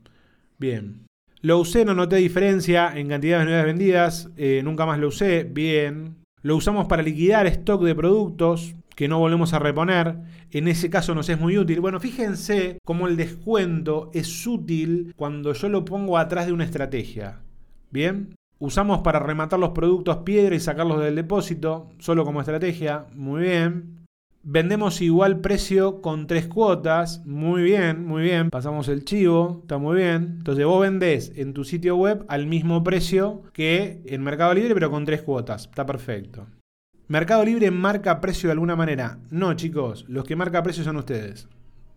Bien. 0.59 1.06
Lo 1.41 1.59
usé, 1.59 1.85
no 1.85 1.93
noté 1.93 2.15
diferencia 2.17 2.91
en 2.95 3.09
cantidades 3.09 3.45
de 3.45 3.51
unidades 3.51 3.65
vendidas, 3.65 4.29
eh, 4.37 4.61
nunca 4.63 4.85
más 4.85 4.99
lo 4.99 5.09
usé, 5.09 5.43
bien. 5.43 6.15
Lo 6.41 6.55
usamos 6.55 6.87
para 6.87 7.03
liquidar 7.03 7.45
stock 7.47 7.83
de 7.83 7.95
productos 7.95 8.75
que 8.95 9.07
no 9.07 9.19
volvemos 9.19 9.53
a 9.53 9.59
reponer. 9.59 10.17
En 10.51 10.67
ese 10.67 10.89
caso 10.89 11.13
nos 11.13 11.29
es 11.29 11.39
muy 11.39 11.57
útil. 11.57 11.79
Bueno, 11.81 11.99
fíjense 11.99 12.79
cómo 12.83 13.07
el 13.07 13.15
descuento 13.15 14.09
es 14.13 14.47
útil 14.47 15.13
cuando 15.15 15.53
yo 15.53 15.69
lo 15.69 15.85
pongo 15.85 16.17
atrás 16.17 16.47
de 16.47 16.53
una 16.53 16.63
estrategia. 16.63 17.39
Bien. 17.91 18.35
Usamos 18.59 19.01
para 19.01 19.19
rematar 19.19 19.59
los 19.59 19.69
productos 19.69 20.17
piedra 20.17 20.55
y 20.55 20.59
sacarlos 20.59 20.99
del 20.99 21.15
depósito, 21.15 21.91
solo 21.99 22.25
como 22.25 22.39
estrategia. 22.41 23.05
Muy 23.13 23.43
bien. 23.43 23.96
Vendemos 24.49 25.01
igual 25.01 25.41
precio 25.41 26.01
con 26.01 26.25
tres 26.25 26.47
cuotas. 26.47 27.21
Muy 27.25 27.63
bien, 27.63 28.05
muy 28.05 28.23
bien. 28.23 28.49
Pasamos 28.49 28.87
el 28.87 29.03
chivo, 29.03 29.59
está 29.63 29.77
muy 29.77 29.97
bien. 29.97 30.35
Entonces 30.37 30.65
vos 30.65 30.79
vendés 30.79 31.33
en 31.35 31.53
tu 31.53 31.65
sitio 31.65 31.97
web 31.97 32.23
al 32.29 32.47
mismo 32.47 32.81
precio 32.81 33.43
que 33.51 34.01
en 34.05 34.23
Mercado 34.23 34.53
Libre, 34.53 34.73
pero 34.73 34.89
con 34.89 35.03
tres 35.03 35.21
cuotas. 35.21 35.65
Está 35.65 35.85
perfecto. 35.85 36.47
¿Mercado 37.09 37.43
Libre 37.43 37.71
marca 37.71 38.21
precio 38.21 38.47
de 38.47 38.53
alguna 38.53 38.77
manera? 38.77 39.19
No, 39.31 39.53
chicos. 39.53 40.05
Los 40.07 40.23
que 40.23 40.37
marca 40.37 40.63
precio 40.63 40.85
son 40.85 40.95
ustedes. 40.95 41.49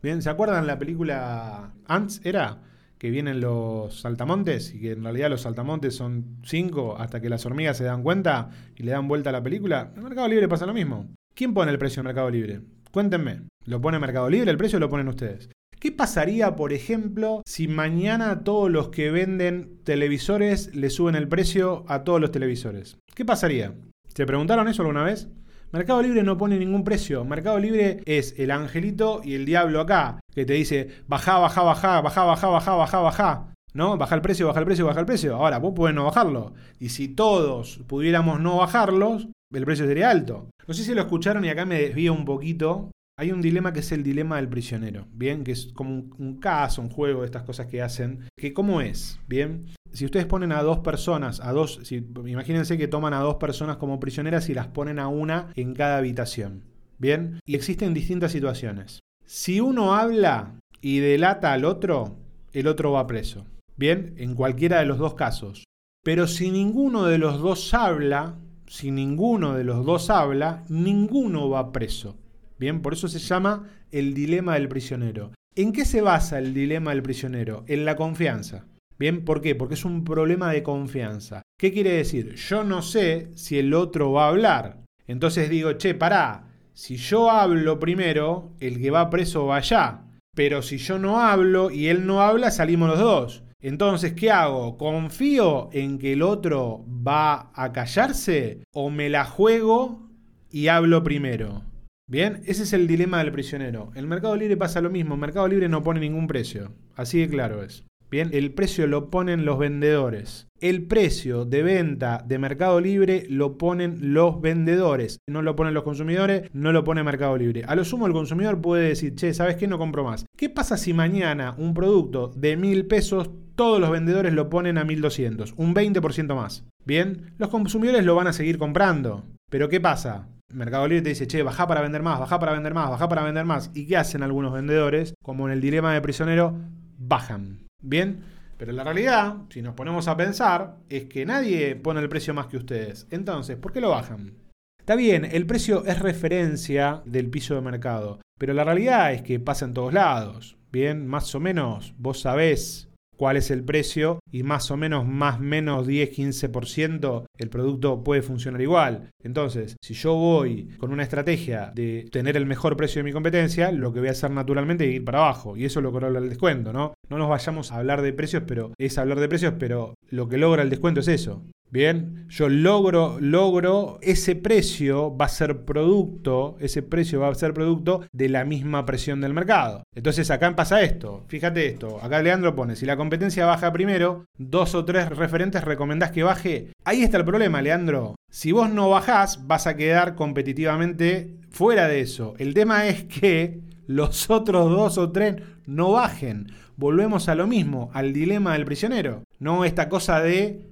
Bien, 0.02 0.20
¿se 0.20 0.28
acuerdan 0.28 0.66
la 0.66 0.76
película 0.76 1.70
Ants? 1.86 2.20
¿Era? 2.24 2.62
Que 2.98 3.10
vienen 3.10 3.40
los 3.40 4.00
saltamontes 4.00 4.74
y 4.74 4.80
que 4.80 4.90
en 4.90 5.04
realidad 5.04 5.30
los 5.30 5.42
saltamontes 5.42 5.94
son 5.94 6.38
cinco 6.42 6.96
hasta 6.98 7.20
que 7.20 7.28
las 7.28 7.46
hormigas 7.46 7.76
se 7.76 7.84
dan 7.84 8.02
cuenta 8.02 8.50
y 8.74 8.82
le 8.82 8.90
dan 8.90 9.06
vuelta 9.06 9.30
a 9.30 9.34
la 9.34 9.42
película. 9.44 9.92
En 9.94 10.02
Mercado 10.02 10.26
Libre 10.26 10.48
pasa 10.48 10.66
lo 10.66 10.74
mismo. 10.74 11.06
¿Quién 11.34 11.54
pone 11.54 11.70
el 11.70 11.78
precio 11.78 12.00
en 12.00 12.06
Mercado 12.06 12.30
Libre? 12.30 12.60
Cuéntenme. 12.90 13.42
¿Lo 13.64 13.80
pone 13.80 13.98
Mercado 13.98 14.28
Libre 14.28 14.50
el 14.50 14.58
precio 14.58 14.78
lo 14.78 14.90
ponen 14.90 15.08
ustedes? 15.08 15.48
¿Qué 15.78 15.92
pasaría, 15.92 16.56
por 16.56 16.72
ejemplo, 16.74 17.42
si 17.46 17.66
mañana 17.68 18.44
todos 18.44 18.70
los 18.70 18.88
que 18.88 19.10
venden 19.10 19.78
televisores 19.84 20.74
le 20.74 20.90
suben 20.90 21.14
el 21.14 21.28
precio 21.28 21.84
a 21.88 22.04
todos 22.04 22.20
los 22.20 22.32
televisores? 22.32 22.98
¿Qué 23.14 23.24
pasaría? 23.24 23.74
¿Se 24.14 24.26
preguntaron 24.26 24.68
eso 24.68 24.82
alguna 24.82 25.04
vez? 25.04 25.28
Mercado 25.72 26.02
Libre 26.02 26.22
no 26.22 26.36
pone 26.36 26.58
ningún 26.58 26.84
precio. 26.84 27.24
Mercado 27.24 27.58
Libre 27.58 28.02
es 28.04 28.34
el 28.38 28.50
angelito 28.50 29.22
y 29.24 29.34
el 29.34 29.46
diablo 29.46 29.80
acá, 29.80 30.20
que 30.34 30.44
te 30.44 30.54
dice, 30.54 30.88
baja, 31.06 31.38
baja, 31.38 31.62
baja, 31.62 32.00
baja, 32.00 32.24
baja, 32.24 32.48
baja, 32.48 32.74
baja, 32.74 32.98
baja. 32.98 33.54
¿No? 33.72 33.96
Baja 33.96 34.16
el 34.16 34.20
precio, 34.20 34.48
baja 34.48 34.58
el 34.58 34.66
precio, 34.66 34.84
baja 34.84 35.00
el 35.00 35.06
precio. 35.06 35.36
Ahora, 35.36 35.58
vos 35.58 35.72
podés 35.74 35.94
no 35.94 36.04
bajarlo. 36.04 36.54
Y 36.80 36.88
si 36.88 37.08
todos 37.08 37.78
pudiéramos 37.86 38.40
no 38.40 38.56
bajarlos, 38.56 39.28
el 39.52 39.64
precio 39.64 39.86
sería 39.86 40.10
alto. 40.10 40.50
No 40.66 40.74
sé 40.74 40.84
si 40.84 40.94
lo 40.94 41.00
escucharon 41.00 41.44
y 41.44 41.48
acá 41.48 41.64
me 41.64 41.80
desvío 41.80 42.12
un 42.12 42.24
poquito. 42.24 42.90
Hay 43.18 43.32
un 43.32 43.42
dilema 43.42 43.72
que 43.72 43.80
es 43.80 43.92
el 43.92 44.02
dilema 44.02 44.36
del 44.36 44.48
prisionero, 44.48 45.06
¿bien? 45.12 45.44
Que 45.44 45.52
es 45.52 45.66
como 45.74 46.04
un, 46.16 46.40
caso, 46.40 46.80
un 46.80 46.88
juego 46.88 47.24
estas 47.24 47.42
cosas 47.42 47.66
que 47.66 47.82
hacen. 47.82 48.28
Que 48.36 48.54
¿Cómo 48.54 48.80
es? 48.80 49.20
¿Bien? 49.28 49.66
Si 49.92 50.04
ustedes 50.04 50.24
ponen 50.24 50.52
a 50.52 50.62
dos 50.62 50.78
personas, 50.78 51.40
a 51.40 51.52
dos, 51.52 51.80
si, 51.82 51.96
imagínense 52.26 52.78
que 52.78 52.88
toman 52.88 53.12
a 53.12 53.20
dos 53.20 53.36
personas 53.36 53.76
como 53.76 54.00
prisioneras 54.00 54.48
y 54.48 54.54
las 54.54 54.68
ponen 54.68 54.98
a 54.98 55.08
una 55.08 55.52
en 55.54 55.74
cada 55.74 55.98
habitación, 55.98 56.64
¿bien? 56.98 57.40
Y 57.44 57.56
existen 57.56 57.92
distintas 57.92 58.32
situaciones. 58.32 59.00
Si 59.26 59.60
uno 59.60 59.94
habla 59.94 60.54
y 60.80 61.00
delata 61.00 61.52
al 61.52 61.64
otro, 61.64 62.16
el 62.52 62.68
otro 62.68 62.92
va 62.92 63.06
preso, 63.06 63.44
¿bien? 63.76 64.14
En 64.16 64.34
cualquiera 64.34 64.78
de 64.78 64.86
los 64.86 64.98
dos 64.98 65.14
casos. 65.14 65.64
Pero 66.02 66.26
si 66.26 66.50
ninguno 66.50 67.04
de 67.04 67.18
los 67.18 67.40
dos 67.40 67.74
habla, 67.74 68.38
si 68.70 68.92
ninguno 68.92 69.54
de 69.54 69.64
los 69.64 69.84
dos 69.84 70.10
habla, 70.10 70.62
ninguno 70.68 71.50
va 71.50 71.72
preso. 71.72 72.16
Bien, 72.56 72.82
por 72.82 72.92
eso 72.92 73.08
se 73.08 73.18
llama 73.18 73.68
el 73.90 74.14
dilema 74.14 74.54
del 74.54 74.68
prisionero. 74.68 75.32
¿En 75.56 75.72
qué 75.72 75.84
se 75.84 76.02
basa 76.02 76.38
el 76.38 76.54
dilema 76.54 76.92
del 76.92 77.02
prisionero? 77.02 77.64
En 77.66 77.84
la 77.84 77.96
confianza. 77.96 78.66
Bien, 78.96 79.24
¿por 79.24 79.40
qué? 79.40 79.56
Porque 79.56 79.74
es 79.74 79.84
un 79.84 80.04
problema 80.04 80.52
de 80.52 80.62
confianza. 80.62 81.42
¿Qué 81.58 81.72
quiere 81.72 81.94
decir? 81.94 82.36
Yo 82.36 82.62
no 82.62 82.80
sé 82.80 83.32
si 83.34 83.58
el 83.58 83.74
otro 83.74 84.12
va 84.12 84.26
a 84.26 84.28
hablar. 84.28 84.84
Entonces 85.08 85.50
digo, 85.50 85.72
che, 85.72 85.96
pará, 85.96 86.44
si 86.72 86.96
yo 86.96 87.28
hablo 87.28 87.80
primero, 87.80 88.52
el 88.60 88.80
que 88.80 88.92
va 88.92 89.10
preso 89.10 89.46
va 89.46 89.56
allá. 89.56 90.02
Pero 90.36 90.62
si 90.62 90.78
yo 90.78 90.96
no 91.00 91.20
hablo 91.20 91.72
y 91.72 91.88
él 91.88 92.06
no 92.06 92.22
habla, 92.22 92.52
salimos 92.52 92.88
los 92.88 93.00
dos. 93.00 93.42
Entonces, 93.62 94.14
¿qué 94.14 94.30
hago? 94.30 94.78
¿Confío 94.78 95.68
en 95.72 95.98
que 95.98 96.14
el 96.14 96.22
otro 96.22 96.84
va 96.88 97.50
a 97.54 97.72
callarse 97.72 98.62
o 98.72 98.88
me 98.90 99.10
la 99.10 99.24
juego 99.24 100.08
y 100.50 100.68
hablo 100.68 101.02
primero? 101.02 101.62
Bien, 102.06 102.42
ese 102.46 102.62
es 102.62 102.72
el 102.72 102.86
dilema 102.86 103.18
del 103.18 103.32
prisionero. 103.32 103.92
En 103.94 104.08
Mercado 104.08 104.34
Libre 104.34 104.56
pasa 104.56 104.80
lo 104.80 104.90
mismo. 104.90 105.14
En 105.14 105.20
Mercado 105.20 105.46
Libre 105.46 105.68
no 105.68 105.82
pone 105.82 106.00
ningún 106.00 106.26
precio. 106.26 106.72
Así 106.96 107.20
de 107.20 107.28
claro 107.28 107.62
es. 107.62 107.84
Bien, 108.10 108.30
el 108.32 108.52
precio 108.52 108.88
lo 108.88 109.08
ponen 109.08 109.44
los 109.44 109.56
vendedores. 109.56 110.48
El 110.60 110.82
precio 110.88 111.44
de 111.44 111.62
venta 111.62 112.24
de 112.26 112.40
Mercado 112.40 112.80
Libre 112.80 113.24
lo 113.28 113.56
ponen 113.56 114.12
los 114.12 114.40
vendedores. 114.40 115.20
No 115.28 115.42
lo 115.42 115.54
ponen 115.54 115.74
los 115.74 115.84
consumidores, 115.84 116.50
no 116.52 116.72
lo 116.72 116.82
pone 116.82 117.04
Mercado 117.04 117.36
Libre. 117.36 117.62
A 117.68 117.76
lo 117.76 117.84
sumo 117.84 118.08
el 118.08 118.12
consumidor 118.12 118.60
puede 118.60 118.88
decir, 118.88 119.14
che, 119.14 119.32
¿sabes 119.32 119.54
qué? 119.54 119.68
No 119.68 119.78
compro 119.78 120.02
más. 120.02 120.26
¿Qué 120.36 120.50
pasa 120.50 120.76
si 120.76 120.92
mañana 120.92 121.54
un 121.56 121.72
producto 121.72 122.32
de 122.34 122.56
mil 122.56 122.86
pesos 122.86 123.30
todos 123.54 123.78
los 123.80 123.90
vendedores 123.90 124.32
lo 124.32 124.50
ponen 124.50 124.76
a 124.78 124.84
1200? 124.84 125.54
Un 125.56 125.72
20% 125.72 126.34
más. 126.34 126.64
Bien, 126.84 127.32
los 127.38 127.48
consumidores 127.48 128.04
lo 128.04 128.16
van 128.16 128.26
a 128.26 128.32
seguir 128.32 128.58
comprando. 128.58 129.22
Pero 129.50 129.68
¿qué 129.68 129.80
pasa? 129.80 130.26
Mercado 130.52 130.88
Libre 130.88 131.02
te 131.02 131.10
dice, 131.10 131.28
che, 131.28 131.44
baja 131.44 131.68
para 131.68 131.80
vender 131.80 132.02
más, 132.02 132.18
baja 132.18 132.40
para 132.40 132.54
vender 132.54 132.74
más, 132.74 132.90
baja 132.90 133.08
para 133.08 133.22
vender 133.22 133.44
más. 133.44 133.70
¿Y 133.72 133.86
qué 133.86 133.96
hacen 133.96 134.24
algunos 134.24 134.52
vendedores? 134.52 135.14
Como 135.22 135.46
en 135.46 135.52
el 135.52 135.60
dilema 135.60 135.94
de 135.94 136.00
prisionero, 136.00 136.56
bajan. 136.98 137.69
Bien, 137.80 138.22
pero 138.58 138.72
la 138.72 138.84
realidad, 138.84 139.36
si 139.48 139.62
nos 139.62 139.74
ponemos 139.74 140.06
a 140.06 140.16
pensar, 140.16 140.76
es 140.88 141.04
que 141.06 141.24
nadie 141.24 141.76
pone 141.76 142.00
el 142.00 142.10
precio 142.10 142.34
más 142.34 142.46
que 142.46 142.58
ustedes. 142.58 143.06
Entonces, 143.10 143.56
¿por 143.56 143.72
qué 143.72 143.80
lo 143.80 143.90
bajan? 143.90 144.34
Está 144.78 144.96
bien, 144.96 145.24
el 145.24 145.46
precio 145.46 145.84
es 145.86 145.98
referencia 145.98 147.02
del 147.06 147.30
piso 147.30 147.54
de 147.54 147.62
mercado, 147.62 148.20
pero 148.38 148.52
la 148.52 148.64
realidad 148.64 149.12
es 149.14 149.22
que 149.22 149.40
pasa 149.40 149.64
en 149.64 149.72
todos 149.72 149.94
lados. 149.94 150.58
Bien, 150.72 151.06
más 151.06 151.34
o 151.34 151.40
menos, 151.40 151.94
vos 151.96 152.20
sabés 152.20 152.89
cuál 153.20 153.36
es 153.36 153.50
el 153.50 153.62
precio 153.62 154.20
y 154.32 154.44
más 154.44 154.70
o 154.70 154.78
menos 154.78 155.06
más 155.06 155.40
menos 155.40 155.86
10-15% 155.86 157.26
el 157.36 157.50
producto 157.50 158.02
puede 158.02 158.22
funcionar 158.22 158.62
igual. 158.62 159.10
Entonces, 159.22 159.76
si 159.82 159.92
yo 159.92 160.14
voy 160.14 160.70
con 160.78 160.90
una 160.90 161.02
estrategia 161.02 161.70
de 161.74 162.08
tener 162.10 162.38
el 162.38 162.46
mejor 162.46 162.78
precio 162.78 163.00
de 163.00 163.04
mi 163.04 163.12
competencia, 163.12 163.72
lo 163.72 163.92
que 163.92 164.00
voy 164.00 164.08
a 164.08 164.12
hacer 164.12 164.30
naturalmente 164.30 164.88
es 164.88 164.94
ir 164.94 165.04
para 165.04 165.18
abajo. 165.18 165.54
Y 165.54 165.66
eso 165.66 165.80
es 165.80 165.84
lo 165.84 165.92
que 165.92 166.00
logra 166.00 166.18
el 166.18 166.30
descuento, 166.30 166.72
¿no? 166.72 166.94
No 167.10 167.18
nos 167.18 167.28
vayamos 167.28 167.70
a 167.70 167.76
hablar 167.76 168.00
de 168.00 168.14
precios, 168.14 168.44
pero 168.46 168.72
es 168.78 168.96
hablar 168.96 169.20
de 169.20 169.28
precios, 169.28 169.52
pero 169.58 169.92
lo 170.08 170.26
que 170.26 170.38
logra 170.38 170.62
el 170.62 170.70
descuento 170.70 171.00
es 171.00 171.08
eso. 171.08 171.44
Bien, 171.72 172.26
yo 172.28 172.48
logro, 172.48 173.18
logro, 173.20 174.00
ese 174.02 174.34
precio 174.34 175.16
va 175.16 175.26
a 175.26 175.28
ser 175.28 175.64
producto, 175.64 176.56
ese 176.58 176.82
precio 176.82 177.20
va 177.20 177.28
a 177.28 177.34
ser 177.36 177.54
producto 177.54 178.04
de 178.12 178.28
la 178.28 178.44
misma 178.44 178.84
presión 178.84 179.20
del 179.20 179.34
mercado. 179.34 179.84
Entonces 179.94 180.32
acá 180.32 180.56
pasa 180.56 180.82
esto, 180.82 181.22
fíjate 181.28 181.66
esto, 181.66 182.02
acá 182.02 182.20
Leandro 182.22 182.56
pone, 182.56 182.74
si 182.74 182.86
la 182.86 182.96
competencia 182.96 183.46
baja 183.46 183.72
primero, 183.72 184.24
dos 184.36 184.74
o 184.74 184.84
tres 184.84 185.10
referentes 185.10 185.62
recomendás 185.62 186.10
que 186.10 186.24
baje. 186.24 186.72
Ahí 186.84 187.02
está 187.02 187.18
el 187.18 187.24
problema, 187.24 187.62
Leandro. 187.62 188.16
Si 188.28 188.50
vos 188.50 188.68
no 188.68 188.90
bajás, 188.90 189.46
vas 189.46 189.68
a 189.68 189.76
quedar 189.76 190.16
competitivamente 190.16 191.36
fuera 191.50 191.86
de 191.86 192.00
eso. 192.00 192.34
El 192.38 192.52
tema 192.52 192.88
es 192.88 193.04
que 193.04 193.60
los 193.86 194.28
otros 194.28 194.70
dos 194.70 194.98
o 194.98 195.12
tres 195.12 195.36
no 195.66 195.92
bajen. 195.92 196.48
Volvemos 196.74 197.28
a 197.28 197.36
lo 197.36 197.46
mismo, 197.46 197.90
al 197.92 198.12
dilema 198.12 198.54
del 198.54 198.64
prisionero. 198.64 199.22
No 199.38 199.64
esta 199.64 199.88
cosa 199.88 200.20
de 200.20 200.70